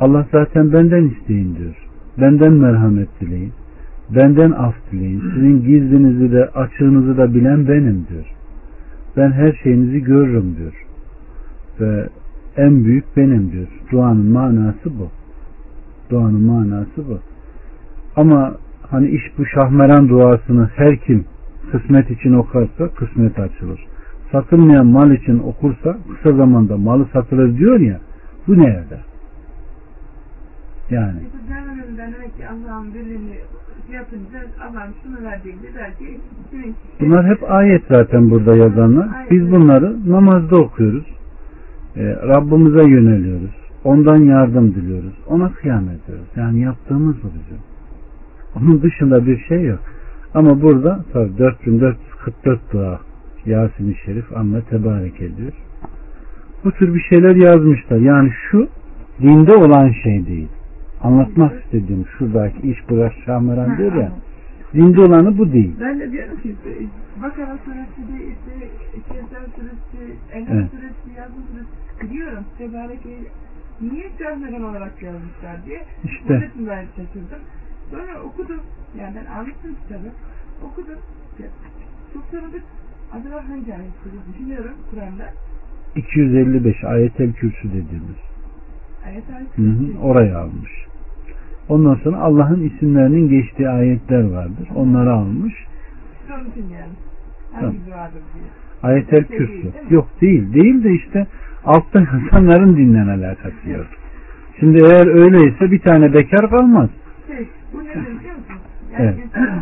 [0.00, 1.76] Allah zaten benden isteyin diyor.
[2.20, 3.52] Benden merhamet dileyin.
[4.10, 5.20] Benden af dileyin.
[5.20, 8.26] Sizin gizlinizi de açığınızı da bilen benim diyor.
[9.16, 10.86] Ben her şeyinizi görürüm diyor.
[11.80, 12.08] Ve
[12.56, 13.68] en büyük benim diyor.
[13.92, 15.08] Duanın manası bu.
[16.10, 17.18] Duanın manası bu.
[18.16, 18.54] Ama
[18.90, 21.24] hani iş bu şahmeran duasını her kim
[21.72, 23.86] kısmet için okarsa kısmet açılır.
[24.32, 28.00] Satılmayan mal için okursa kısa zamanda malı satılır diyor ya
[28.46, 28.98] bu nerede?
[28.98, 30.77] Yani Bu görmemizden demek ki Allah'ın birliğini yapınca Allah'ın şunu verdiğinde belki
[36.50, 39.08] kimin bunlar hep ayet zaten burada yazanlar.
[39.30, 41.06] Biz bunları namazda okuyoruz.
[41.96, 43.50] Ee, Rabbimize yöneliyoruz.
[43.84, 45.14] Ondan yardım diliyoruz.
[45.26, 46.28] Ona kıyam ediyoruz.
[46.36, 47.62] Yani yaptığımız bu bizim.
[48.56, 49.80] Onun dışında bir şey yok.
[50.34, 53.00] Ama burada tabii 4444 dua
[53.46, 55.52] Yasin-i Şerif anla tebarek ediyor.
[56.64, 57.96] Bu tür bir şeyler yazmışlar.
[57.96, 58.68] Yani şu
[59.20, 60.48] dinde olan şey değil.
[61.02, 64.12] Anlatmak istediğim şuradaki iş bırak şahmeran diyor ya.
[64.74, 65.76] Dinde olanı bu değil.
[65.80, 66.86] Ben de diyorum ki işte
[67.22, 68.68] Bakara suresi de işte
[69.08, 70.70] Kevser suresi, Enam Evet.
[70.70, 72.44] suresi, Yazım suresi biliyorum.
[72.58, 73.08] Tebareke
[73.80, 75.84] niye görmeden olarak yazmışlar diye.
[76.04, 76.28] İşte.
[76.28, 77.42] Bunun için ben şaşırdım.
[77.90, 78.60] Sonra okudum.
[79.00, 80.08] Yani ben almıştım kitabı.
[80.64, 80.98] Okudum.
[82.14, 82.62] Çok tanıdık.
[83.12, 85.24] Acaba hangi ayetleri düşünüyorum Kur'an'da.
[85.96, 88.18] 255 ayetel kürsü dediğimiz.
[89.56, 90.72] Hı hı, oraya almış.
[91.68, 94.68] Ondan sonra Allah'ın isimlerinin geçtiği ayetler vardır.
[94.74, 95.54] Onları almış.
[96.56, 96.92] Yani.
[97.60, 97.74] Tamam.
[98.82, 99.72] Ayetel Şey kürsü.
[99.90, 100.54] Yok değil.
[100.54, 101.26] Değil de işte
[101.64, 103.86] altta yazanların dinlen alakası yok.
[104.60, 106.90] Şimdi eğer öyleyse bir tane bekar kalmaz.
[107.26, 108.34] Şey, bu ne biliyor?
[108.92, 109.18] Yani Evet.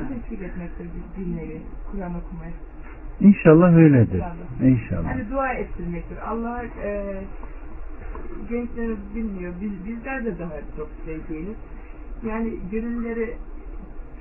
[0.09, 0.87] teşvik etmektir
[1.93, 2.53] Kur'an okumaya.
[3.21, 4.23] İnşallah öyledir.
[4.63, 5.05] İnşallah.
[5.05, 6.17] Hani dua ettirmektir.
[6.31, 7.15] Allah e,
[8.51, 9.53] gençlerimiz bilmiyor.
[9.61, 11.57] Biz, bizler de daha çok şey değiliz.
[12.27, 13.35] Yani gönülleri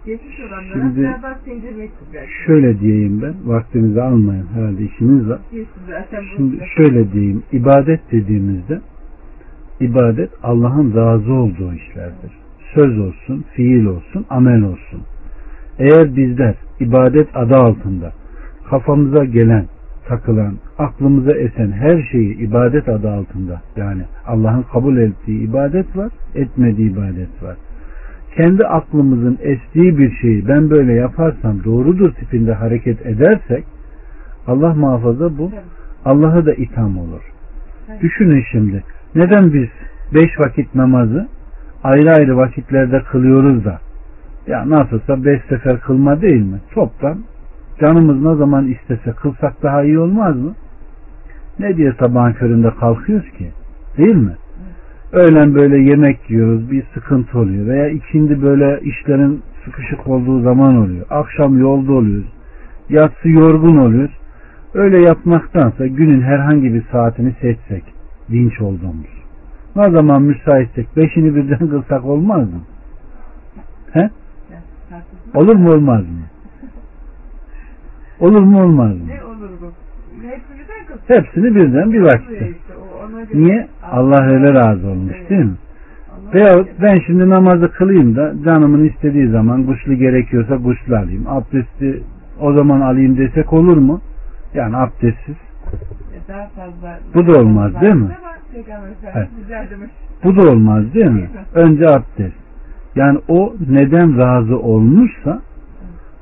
[0.06, 2.26] Geçmiş olanlara Şimdi- biraz daha sindirmek güzel.
[2.46, 3.34] Şöyle diyeyim ben.
[3.46, 5.40] Vaktinizi almayın herhalde işiniz var.
[6.36, 7.44] Şimdi şöyle diyeyim.
[7.52, 8.82] ibadet dediğimizde
[9.80, 12.32] ibadet Allah'ın razı olduğu işlerdir.
[12.74, 15.02] Söz olsun, fiil olsun, amel olsun.
[15.80, 18.14] Eğer bizler ibadet adı altında
[18.70, 19.66] kafamıza gelen,
[20.08, 26.92] takılan, aklımıza esen her şeyi ibadet adı altında yani Allah'ın kabul ettiği ibadet var, etmediği
[26.92, 27.56] ibadet var.
[28.36, 33.64] Kendi aklımızın estiği bir şeyi ben böyle yaparsam doğrudur tipinde hareket edersek
[34.48, 35.52] Allah muhafaza bu.
[36.06, 37.22] Allah'a da itham olur.
[37.90, 38.02] Evet.
[38.02, 38.84] Düşünün şimdi.
[39.16, 39.70] Neden biz
[40.14, 41.28] beş vakit namazı
[41.84, 43.80] ayrı ayrı vakitlerde kılıyoruz da
[44.48, 46.60] ya nasılsa beş sefer kılma değil mi?
[46.74, 47.18] Toptan
[47.80, 50.54] canımız ne zaman istese kılsak daha iyi olmaz mı?
[51.60, 53.52] Ne diye sabahın köründe kalkıyoruz ki?
[53.98, 54.36] Değil mi?
[55.12, 57.68] Öğlen böyle yemek yiyoruz, bir sıkıntı oluyor.
[57.68, 61.06] Veya ikindi böyle işlerin sıkışık olduğu zaman oluyor.
[61.10, 62.34] Akşam yolda oluyoruz.
[62.90, 64.12] Yatsı yorgun oluyoruz.
[64.74, 67.84] Öyle yapmaktansa günün herhangi bir saatini seçsek,
[68.32, 69.26] dinç olduğumuz.
[69.76, 72.60] Ne zaman müsaitsek beşini birden kılsak olmaz mı?
[73.94, 74.10] He?
[75.36, 76.35] Olur mu olmaz mı?
[78.20, 79.08] Olur mu olmaz mı?
[79.08, 79.72] Ne olur bu?
[80.28, 81.04] Hepsini sen kılsın.
[81.08, 82.50] Hepsini birden bir vakitte.
[82.50, 82.74] İşte
[83.34, 83.68] Niye?
[83.92, 85.30] Allah öyle razı olmuş Evet.
[85.30, 85.56] değil mi?
[86.12, 91.26] Allah Veyahut ben şimdi namazı kılayım da canımın istediği zaman gusül gerekiyorsa gusül alayım.
[91.28, 92.04] Abdesti
[92.42, 94.02] o zaman alayım desek olur mu?
[94.54, 95.36] Yani abdestsiz.
[95.36, 98.18] E, daha fazla Bu da olmaz, değil mi?
[99.16, 99.30] Evet.
[100.24, 101.30] Bu da olmaz değil mi?
[101.56, 102.36] Önce abdest.
[102.96, 105.42] Yani o neden razı olmuşsa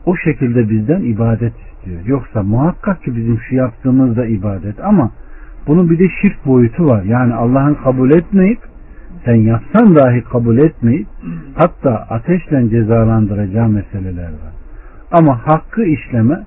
[0.06, 1.54] o şekilde bizden ibadet
[1.84, 2.06] istiyor.
[2.06, 5.12] Yoksa muhakkak ki bizim şu yaptığımız da ibadet ama
[5.68, 7.04] bunun bir de şirk boyutu var.
[7.04, 8.60] Yani Allah'ın kabul etmeyip
[9.26, 11.08] sen yapsan dahi kabul etmeyip
[11.56, 14.54] hatta ateşle cezalandıracağı meseleler var.
[15.12, 16.44] Ama hakkı işleme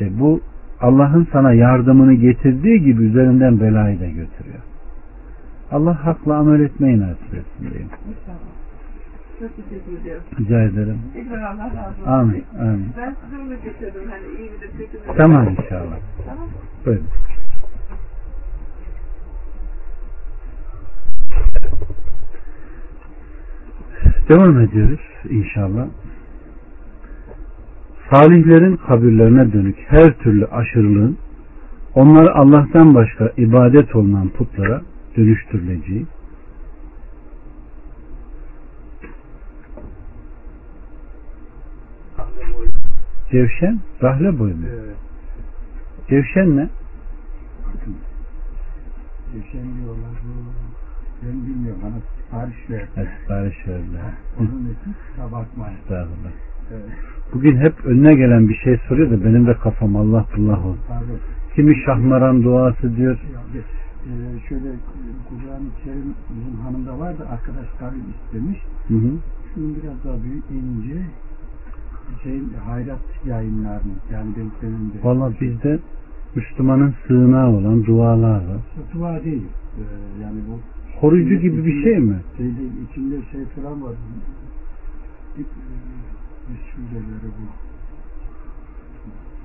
[0.00, 0.40] e, bu
[0.80, 4.62] Allah'ın sana yardımını getirdiği gibi üzerinden belayı da götürüyor.
[5.72, 7.88] Allah hakla amel etmeyi nasip etsin diyeyim.
[9.38, 10.22] Teşekkür ediyorum.
[10.40, 10.98] Rica ederim.
[11.14, 12.12] Tekrar Allah razı olsun.
[12.12, 12.44] Amin.
[12.60, 12.86] Amin.
[12.96, 14.10] Ben sizi onu getirdim.
[14.10, 15.16] Hani iyi midir kötü müdür?
[15.16, 15.98] Tamam inşallah.
[16.26, 16.48] Tamam.
[16.86, 17.06] Buyurun.
[24.28, 25.86] Devam ediyoruz inşallah.
[28.10, 31.18] Salihlerin kabirlerine dönük her türlü aşırılığın
[31.94, 34.82] onları Allah'tan başka ibadet olunan putlara
[35.16, 36.06] dönüştürüleceği
[43.30, 44.54] Cevşen, rahle boyu?
[44.68, 44.96] Evet.
[46.08, 46.68] Cevşen ne?
[49.32, 50.52] Geçen diyorlar bu
[51.22, 52.88] ben bilmiyorum bana sipariş verdi.
[52.96, 54.00] Evet, sipariş verdiler.
[54.40, 54.94] Onun için
[55.32, 55.76] bakmayın.
[55.76, 56.32] Estağfurullah.
[56.72, 56.90] Evet.
[57.34, 60.80] Bugün hep önüne gelen bir şey soruyor da benim de kafam Allah bullah olsun.
[60.88, 61.18] Pardon.
[61.54, 63.18] Kimi şahmaran duası diyor.
[63.34, 63.60] Ya,
[64.06, 64.68] e, şöyle
[65.28, 68.58] Kur'an-ı Kerim bizim hanımda vardı arkadaşları istemiş.
[68.88, 69.10] Hı hı.
[69.54, 71.02] Şunun biraz daha büyük ince
[72.22, 74.96] şey hayrat yayınlarını yani denkleminde.
[75.04, 75.78] Valla bizde
[76.34, 78.60] Müslümanın sığınağı olan dualar var.
[78.94, 79.46] Dua değil.
[79.78, 79.82] E,
[80.22, 80.58] yani bu
[81.00, 82.16] Koruyucu gibi bir şey mi?
[82.36, 83.92] Şeyde, içinde şey falan var.
[86.46, 87.44] Şureleri bu.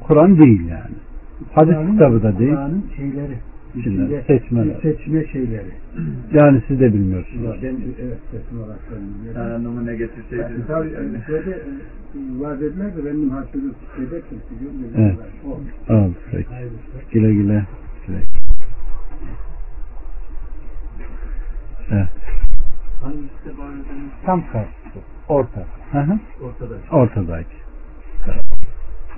[0.07, 0.95] Kur'an değil yani.
[1.53, 2.51] Hadis kitabı da değil.
[2.51, 3.38] Kur'an'ın şeyleri.
[3.76, 4.82] İçinde seçmeler.
[4.82, 5.72] Seçme şeyleri.
[6.34, 7.60] Yani siz de bilmiyorsunuz.
[7.64, 9.64] Ben evet seçim olarak söylüyorum.
[9.64, 10.68] numune getirseydiniz.
[10.68, 13.62] Tabii e, şöyle e, var dediler de benim hatırı
[13.96, 14.78] şeyde kesiyorum.
[14.98, 15.18] Evet.
[15.48, 15.94] O.
[15.94, 16.50] Al peki.
[16.50, 17.12] Hayırlısı.
[17.12, 17.66] Güle güle.
[18.08, 18.20] güle.
[21.92, 22.10] Evet.
[24.26, 25.00] Tam karşısı.
[25.28, 25.66] Orta.
[25.92, 26.20] Hı hı.
[26.42, 26.76] Ortada.
[26.92, 27.56] Ortadaki.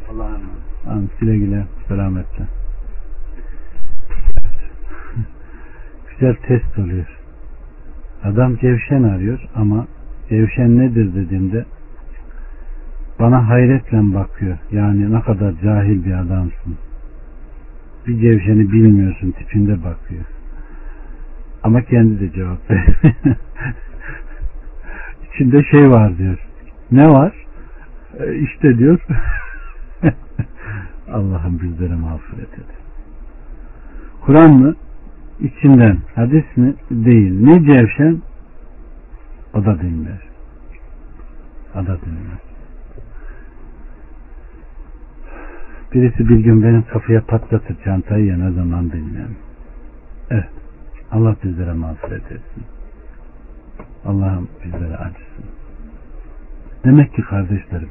[0.10, 1.20] Allah'a emanet.
[1.20, 1.66] Güle güle.
[1.88, 2.48] Selametle.
[6.20, 7.06] Güzel test oluyor.
[8.24, 9.88] Adam cevşen arıyor ama
[10.30, 11.66] cevşen nedir dediğimde
[13.20, 14.58] bana hayretle bakıyor.
[14.72, 16.78] Yani ne kadar cahil bir adamsın.
[18.08, 20.26] Bir cevşeni bilmiyorsun tipinde bakıyor.
[21.64, 23.36] Ama kendi de cevap veriyor.
[25.34, 26.38] İçinde şey var diyor.
[26.92, 27.34] Ne var?
[28.20, 29.00] E, işte diyor
[31.12, 32.66] Allah'ım bizlere mağfiret et.
[34.22, 34.76] Kur'an mı?
[35.40, 35.98] İçinden.
[36.16, 36.74] Hadis mi?
[36.92, 37.42] Değil.
[37.42, 38.22] Ne cevşen?
[39.54, 40.22] O da dinler.
[41.76, 42.40] O da dinler.
[45.94, 49.36] Birisi bir gün benim kafaya patlatır çantayı ya ne zaman dinlerim.
[50.30, 50.50] Evet.
[51.12, 52.64] Allah bizlere mağfiret etsin.
[54.06, 55.46] Allah'ım bizlere acısın.
[56.86, 57.90] Demek ki kardeşlerim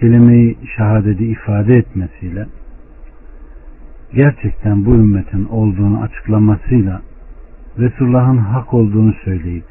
[0.00, 2.46] kelimeyi şehadeti ifade etmesiyle
[4.14, 7.02] gerçekten bu ümmetin olduğunu açıklamasıyla
[7.78, 9.64] Resulullah'ın hak olduğunu söyleyip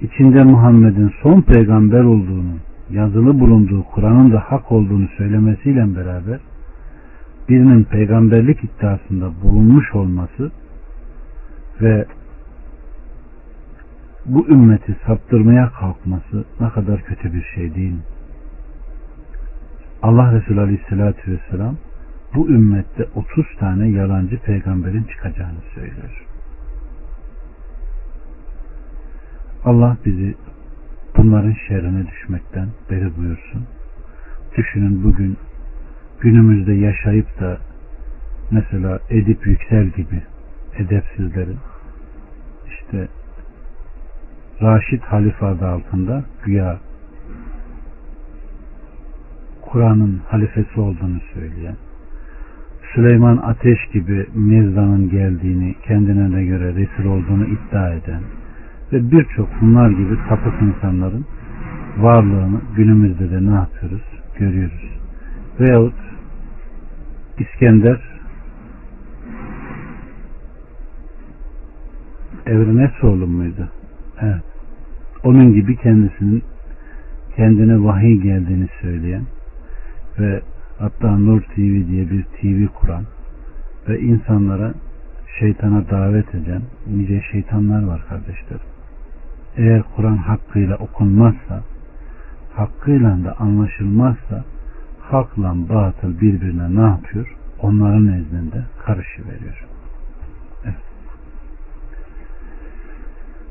[0.00, 2.56] içinde Muhammed'in son peygamber olduğunu
[2.90, 6.40] yazılı bulunduğu Kur'an'ın da hak olduğunu söylemesiyle beraber
[7.48, 10.52] birinin peygamberlik iddiasında bulunmuş olması
[11.80, 12.06] ve
[14.26, 18.02] bu ümmeti saptırmaya kalkması ne kadar kötü bir şey değil mi?
[20.02, 21.76] Allah Resulü Aleyhisselatü Vesselam
[22.34, 26.26] bu ümmette 30 tane yalancı peygamberin çıkacağını söylüyor.
[29.64, 30.34] Allah bizi
[31.16, 33.66] bunların şerrine düşmekten beri buyursun.
[34.56, 35.36] Düşünün bugün
[36.20, 37.58] günümüzde yaşayıp da
[38.50, 40.22] mesela Edip Yüksel gibi
[40.78, 41.58] edepsizlerin
[42.68, 43.08] işte
[44.62, 46.78] Raşid Halife adı altında güya
[49.62, 51.76] Kur'an'ın halifesi olduğunu söyleyen
[52.94, 58.22] Süleyman Ateş gibi Mirza'nın geldiğini kendine de göre Resul olduğunu iddia eden
[58.92, 61.26] ve birçok bunlar gibi sapık insanların
[61.98, 64.02] varlığını günümüzde de ne yapıyoruz?
[64.38, 64.90] Görüyoruz.
[65.60, 65.94] Veyahut
[67.38, 68.00] İskender
[72.46, 73.68] Evrenesoğlu muydu?
[74.20, 74.42] Evet.
[75.24, 76.42] Onun gibi kendisinin
[77.36, 79.22] kendine vahiy geldiğini söyleyen
[80.18, 80.42] ve
[80.78, 83.04] hatta Nur TV diye bir TV kuran
[83.88, 84.74] ve insanlara
[85.38, 88.66] şeytana davet eden nice şeytanlar var kardeşlerim.
[89.56, 91.62] Eğer Kur'an hakkıyla okunmazsa,
[92.54, 94.44] hakkıyla da anlaşılmazsa,
[95.00, 97.36] hakla batıl birbirine ne yapıyor?
[97.60, 99.64] Onların nezdinde karışıveriyor.
[100.64, 100.74] Evet.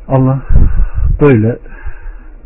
[0.08, 0.42] Allah
[1.22, 1.60] böyle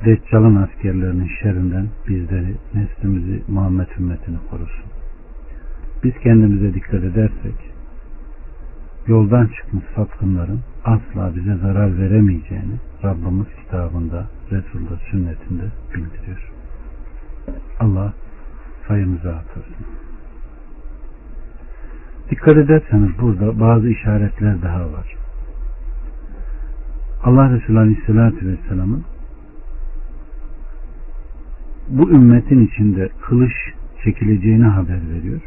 [0.05, 4.85] Deccal'ın askerlerinin şerrinden bizleri, neslimizi, Muhammed ümmetini korusun.
[6.03, 7.55] Biz kendimize dikkat edersek,
[9.07, 15.63] yoldan çıkmış sapkınların asla bize zarar veremeyeceğini Rabbimiz kitabında, Resul'da, sünnetinde
[15.95, 16.51] bildiriyor.
[17.79, 18.13] Allah
[18.87, 19.85] sayımızı artırsın.
[22.29, 25.15] Dikkat ederseniz burada bazı işaretler daha var.
[27.23, 29.03] Allah Resulü Aleyhisselatü Vesselam'ın
[31.89, 33.51] bu ümmetin içinde kılıç
[34.03, 35.41] çekileceğini haber veriyor.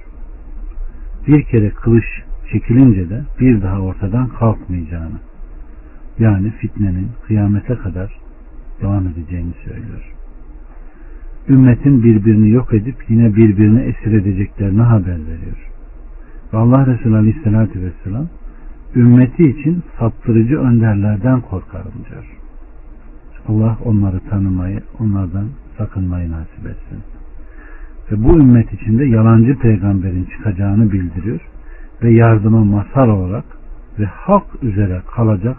[1.26, 2.04] Bir kere kılıç
[2.52, 5.18] çekilince de bir daha ortadan kalkmayacağını
[6.18, 8.18] yani fitnenin kıyamete kadar
[8.82, 10.12] devam edeceğini söylüyor.
[11.48, 15.70] Ümmetin birbirini yok edip yine birbirini esir edeceklerini haber veriyor.
[16.52, 18.28] Ve Allah Resulü Aleyhisselatü Vesselam
[18.96, 22.38] ümmeti için saptırıcı önderlerden korkarım diyor.
[23.48, 25.46] Allah onları tanımayı, onlardan
[25.78, 27.02] sakınmayı nasip etsin.
[28.10, 31.40] Ve bu ümmet içinde yalancı peygamberin çıkacağını bildiriyor
[32.02, 33.44] ve yardıma masal olarak
[33.98, 35.56] ve hak üzere kalacak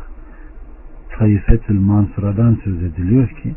[1.18, 3.56] Taifetül Mansura'dan söz ediliyor ki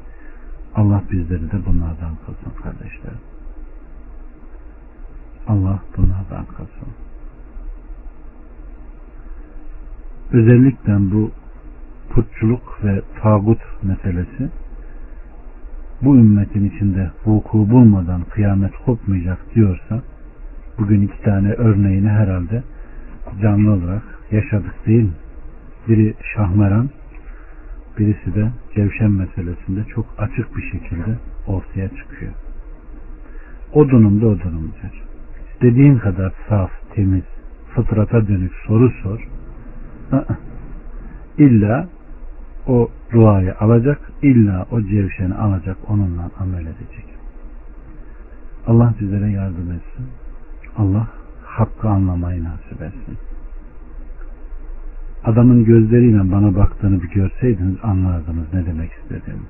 [0.74, 3.18] Allah bizleri de bunlardan kılsın kardeşlerim.
[5.48, 6.88] Allah bunlardan kılsın.
[10.32, 11.30] Özellikle bu
[12.10, 14.50] putçuluk ve tağut meselesi
[16.02, 20.02] bu ümmetin içinde vuku bulmadan kıyamet kopmayacak diyorsa
[20.78, 22.62] bugün iki tane örneğini herhalde
[23.42, 25.12] canlı olarak yaşadık değil?
[25.88, 26.90] Biri Şahmeran
[27.98, 32.32] birisi de Cevşen meselesinde çok açık bir şekilde ortaya çıkıyor.
[33.72, 35.02] O durumda o durumdur.
[35.62, 37.24] Dediğin kadar saf, temiz,
[37.74, 39.28] fıtrata dönük soru sor.
[41.38, 41.88] İlla
[42.66, 47.06] o duayı alacak, illa o cevşeni alacak, onunla amel edecek.
[48.66, 50.06] Allah bizlere yardım etsin.
[50.78, 51.08] Allah
[51.44, 53.18] hakkı anlamayı nasip etsin.
[55.24, 59.42] Adamın gözleriyle bana baktığını bir görseydiniz anlardınız ne demek istediğimi.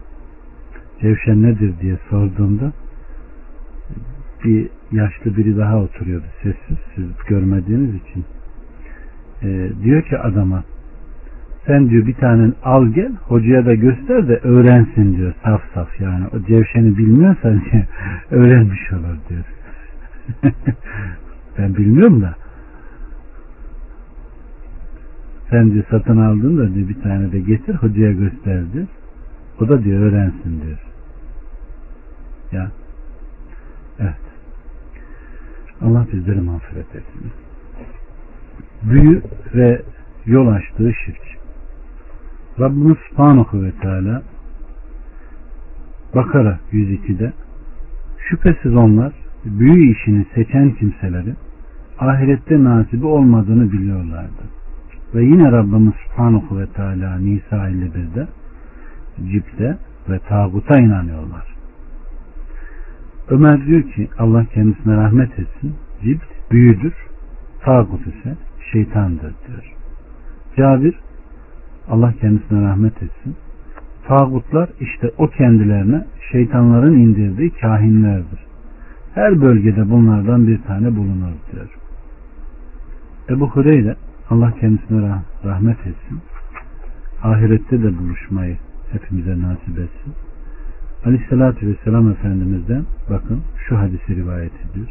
[1.01, 2.73] Cevşen nedir diye sorduğumda
[4.45, 8.25] bir yaşlı biri daha oturuyordu sessiz siz görmediğiniz için.
[9.43, 10.65] Ee, diyor ki adama
[11.67, 16.27] sen diyor bir tane al gel hocaya da göster de öğrensin diyor saf saf yani
[16.27, 17.63] o cevşeni bilmiyorsan
[18.31, 19.45] öğrenmiş olur diyor.
[21.59, 22.35] ben bilmiyorum da
[25.51, 28.87] sen diyor satın aldın da diyor bir tane de getir hocaya göster diyor.
[29.61, 30.79] O da diyor öğrensin diyor.
[32.53, 32.71] Ya.
[33.99, 34.15] Evet.
[35.83, 37.33] Allah bizleri mağfiret etsin.
[38.83, 39.23] Büyü
[39.55, 39.83] ve
[40.27, 41.36] yol açtığı şirk.
[42.61, 44.23] Rabbimiz Subhanahu ve Teala
[46.15, 47.33] Bakara 102'de
[48.29, 49.13] şüphesiz onlar
[49.45, 51.35] büyü işini seçen kimseleri
[51.99, 54.43] ahirette nasibi olmadığını biliyorlardı.
[55.15, 58.27] Ve yine Rabbimiz Subhanahu ve Teala Nisa 51'de
[59.33, 59.79] cipte
[60.09, 61.57] ve tağuta inanıyorlar.
[63.29, 65.75] Ömer diyor ki Allah kendisine rahmet etsin.
[66.03, 66.95] Cipt büyüdür.
[67.65, 68.37] Tağut ise
[68.73, 69.75] şeytandır diyor.
[70.57, 70.95] Cabir
[71.91, 73.37] Allah kendisine rahmet etsin.
[74.09, 78.47] Tağutlar işte o kendilerine şeytanların indirdiği kahinlerdir.
[79.15, 81.69] Her bölgede bunlardan bir tane bulunur diyor.
[83.31, 83.97] Ebu Hureyre
[84.31, 86.19] Allah kendisine rahmet etsin.
[87.23, 88.57] Ahirette de buluşmayı
[88.93, 90.13] hepimize nasip etsin.
[91.05, 94.89] Aleyhissalatü Vesselam Efendimiz'den bakın şu hadisi rivayet ediyor.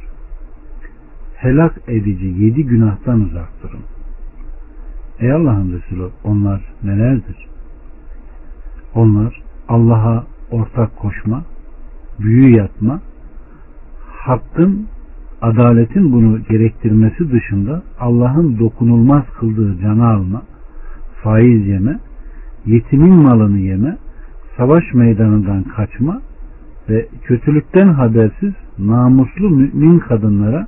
[1.36, 3.95] Helak edici yedi günahtan uzak durun.
[5.20, 7.48] Ey Allah'ın Resulü onlar nelerdir?
[8.96, 11.44] Onlar Allah'a ortak koşma,
[12.20, 13.02] büyü yapma,
[14.26, 14.88] hakkın,
[15.42, 20.42] adaletin bunu gerektirmesi dışında Allah'ın dokunulmaz kıldığı canı alma,
[21.24, 22.00] faiz yeme,
[22.66, 23.98] yetimin malını yeme,
[24.58, 26.22] savaş meydanından kaçma
[26.90, 30.68] ve kötülükten habersiz namuslu mümin kadınlara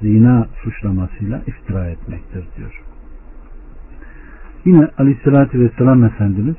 [0.00, 2.91] zina suçlamasıyla iftira etmektir diyor.
[4.64, 6.56] Yine aleyhissalatü vesselam Efendimiz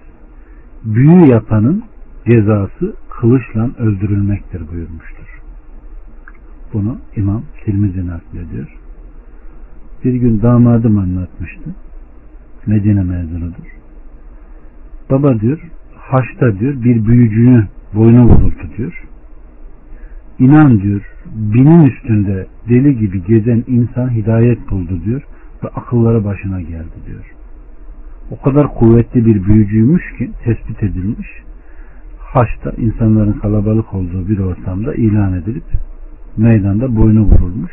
[0.84, 1.84] büyü yapanın
[2.28, 5.42] cezası kılıçla öldürülmektir buyurmuştur.
[6.74, 8.68] Bunu İmam Tirmizi naklediyor.
[10.04, 11.76] Bir gün damadım anlatmıştı.
[12.66, 13.78] Medine mezunudur.
[15.10, 15.60] Baba diyor
[15.96, 19.04] Haçta diyor bir büyücüyü boynu vuruldu diyor.
[20.40, 25.22] İnan diyor binin üstünde deli gibi gezen insan hidayet buldu diyor
[25.64, 27.34] ve akılları başına geldi diyor.
[28.32, 31.28] O kadar kuvvetli bir büyücüymüş ki tespit edilmiş.
[32.20, 35.64] Haçta insanların kalabalık olduğu bir ortamda ilan edilip
[36.38, 37.72] meydanda boynu vurulmuş.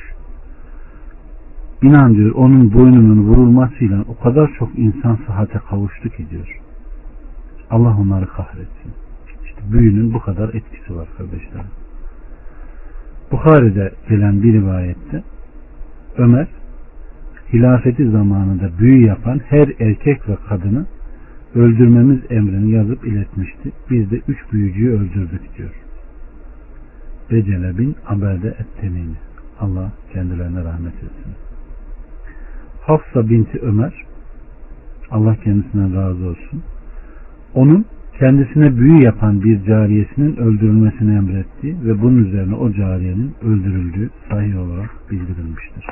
[1.83, 6.61] İnan diyor onun boynunun vurulmasıyla o kadar çok insan sıhhate kavuştu ki diyor.
[7.71, 8.93] Allah onları kahretsin.
[9.45, 11.63] İşte büyünün bu kadar etkisi var kardeşler.
[13.33, 15.23] Bukhari'de gelen bir rivayette
[16.19, 16.49] Ömer
[17.53, 20.87] hilafeti zamanında büyü yapan her erkek ve kadını
[21.55, 23.73] öldürmemiz emrini yazıp iletmişti.
[23.91, 25.75] Biz de üç büyücüyü öldürdük diyor.
[27.31, 29.15] Becele bin Aberde Ettemini.
[29.61, 31.33] Allah kendilerine rahmet etsin.
[32.81, 33.93] Hafsa binti Ömer
[35.11, 36.63] Allah kendisinden razı olsun
[37.55, 37.85] onun
[38.19, 44.91] kendisine büyü yapan bir cariyesinin öldürülmesini emretti ve bunun üzerine o cariyenin öldürüldüğü sahih olarak
[45.11, 45.87] bildirilmiştir.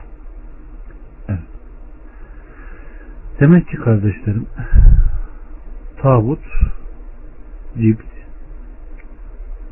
[1.29, 1.39] Evet.
[3.41, 4.47] Demek ki kardeşlerim
[5.97, 6.41] tağut,
[7.79, 8.05] cibt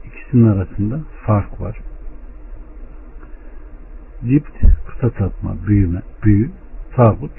[0.04, 1.78] ikisinin arasında fark var.
[4.24, 4.52] Cibt
[4.86, 6.50] puta tapma, büyüme, büyü,
[6.96, 7.32] tağut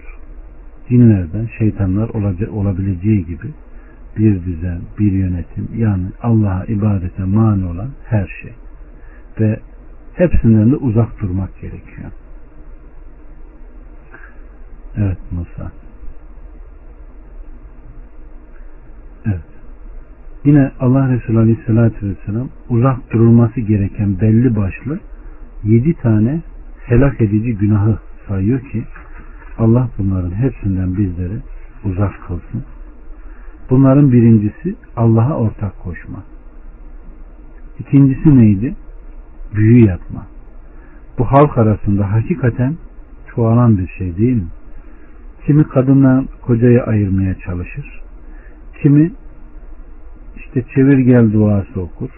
[0.89, 2.09] dinlerden şeytanlar
[2.49, 3.53] olabileceği gibi
[4.17, 8.53] bir düzen, bir yönetim yani Allah'a ibadete mani olan her şey.
[9.39, 9.59] Ve
[10.13, 12.11] hepsinden de uzak durmak gerekiyor.
[14.97, 15.71] Evet Musa.
[19.25, 19.41] Evet.
[20.47, 24.99] Yine Allah Resulü Aleyhisselatü Vesselam uzak durulması gereken belli başlı
[25.63, 26.41] yedi tane
[26.85, 28.83] helak edici günahı sayıyor ki
[29.57, 31.37] Allah bunların hepsinden bizleri
[31.83, 32.63] uzak kılsın
[33.69, 36.23] Bunların birincisi Allah'a ortak koşma.
[37.79, 38.75] İkincisi neydi?
[39.55, 40.27] Büyü yapma.
[41.17, 42.75] Bu halk arasında hakikaten
[43.35, 44.47] çoğalan bir şey değil mi?
[45.45, 48.01] Kimi kadından kocayı ayırmaya çalışır.
[48.81, 49.11] Kimi
[50.47, 52.09] işte çevir gel duası okur.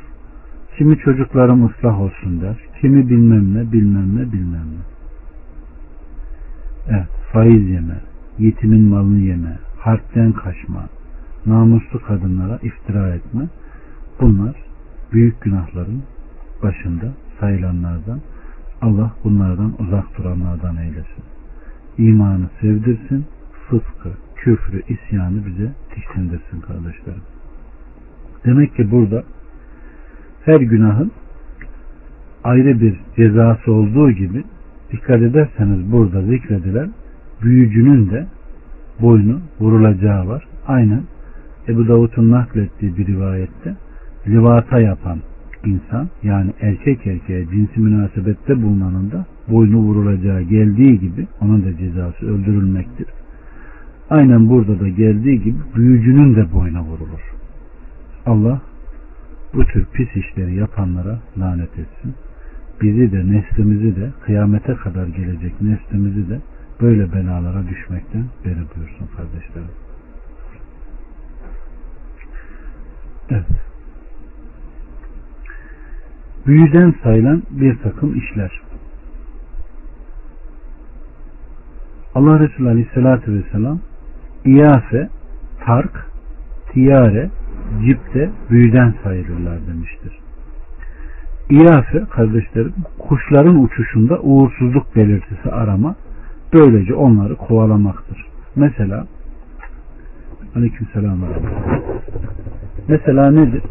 [0.77, 2.55] Kimi çocuklarım ıslah olsun der.
[2.81, 4.81] Kimi bilmem ne bilmem ne bilmem ne.
[6.89, 8.01] Evet faiz yeme,
[8.39, 10.89] yetimin malını yeme, harpten kaçma,
[11.45, 13.47] namuslu kadınlara iftira etme
[14.21, 14.55] bunlar
[15.11, 16.03] büyük günahların
[16.63, 18.19] başında sayılanlardan
[18.81, 21.23] Allah bunlardan uzak duranlardan eylesin.
[21.97, 23.25] İmanı sevdirsin,
[23.69, 27.21] fıskı, küfrü, isyanı bize tiksindirsin kardeşlerim.
[28.45, 29.23] Demek ki burada
[30.45, 31.11] her günahın
[32.43, 34.43] ayrı bir cezası olduğu gibi
[34.91, 36.89] dikkat ederseniz burada zikredilen
[37.41, 38.27] büyücünün de
[39.01, 40.47] boynu vurulacağı var.
[40.67, 41.03] Aynen
[41.67, 43.75] Ebu Davud'un naklettiği bir rivayette
[44.27, 45.19] livata yapan
[45.65, 52.25] insan yani erkek erkeğe cinsi münasebette bulunanın da boynu vurulacağı geldiği gibi onun da cezası
[52.25, 53.07] öldürülmektir.
[54.09, 57.38] Aynen burada da geldiği gibi büyücünün de boyna vurulur.
[58.25, 58.61] Allah
[59.53, 62.15] bu tür pis işleri yapanlara lanet etsin.
[62.81, 66.39] Bizi de neslimizi de kıyamete kadar gelecek neslimizi de
[66.81, 69.71] böyle belalara düşmekten beri buyursun kardeşlerim.
[73.29, 73.45] Evet.
[76.47, 78.61] Büyüden sayılan bir takım işler.
[82.15, 83.79] Allah Resulü Aleyhisselatü Vesselam
[84.45, 85.09] İyafe,
[85.65, 86.05] tark,
[86.71, 87.29] tiyare,
[87.85, 90.19] cipte büyüden sayılırlar demiştir.
[91.49, 95.95] İyafe kardeşlerim kuşların uçuşunda uğursuzluk belirtisi arama
[96.53, 98.25] böylece onları kovalamaktır.
[98.55, 99.07] Mesela
[100.55, 101.19] Aleykümselam
[102.87, 103.63] Mesela nedir?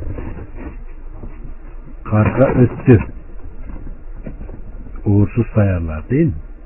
[2.04, 2.98] Karga öttü.
[5.04, 6.32] Uğursuz sayarlar değil mi?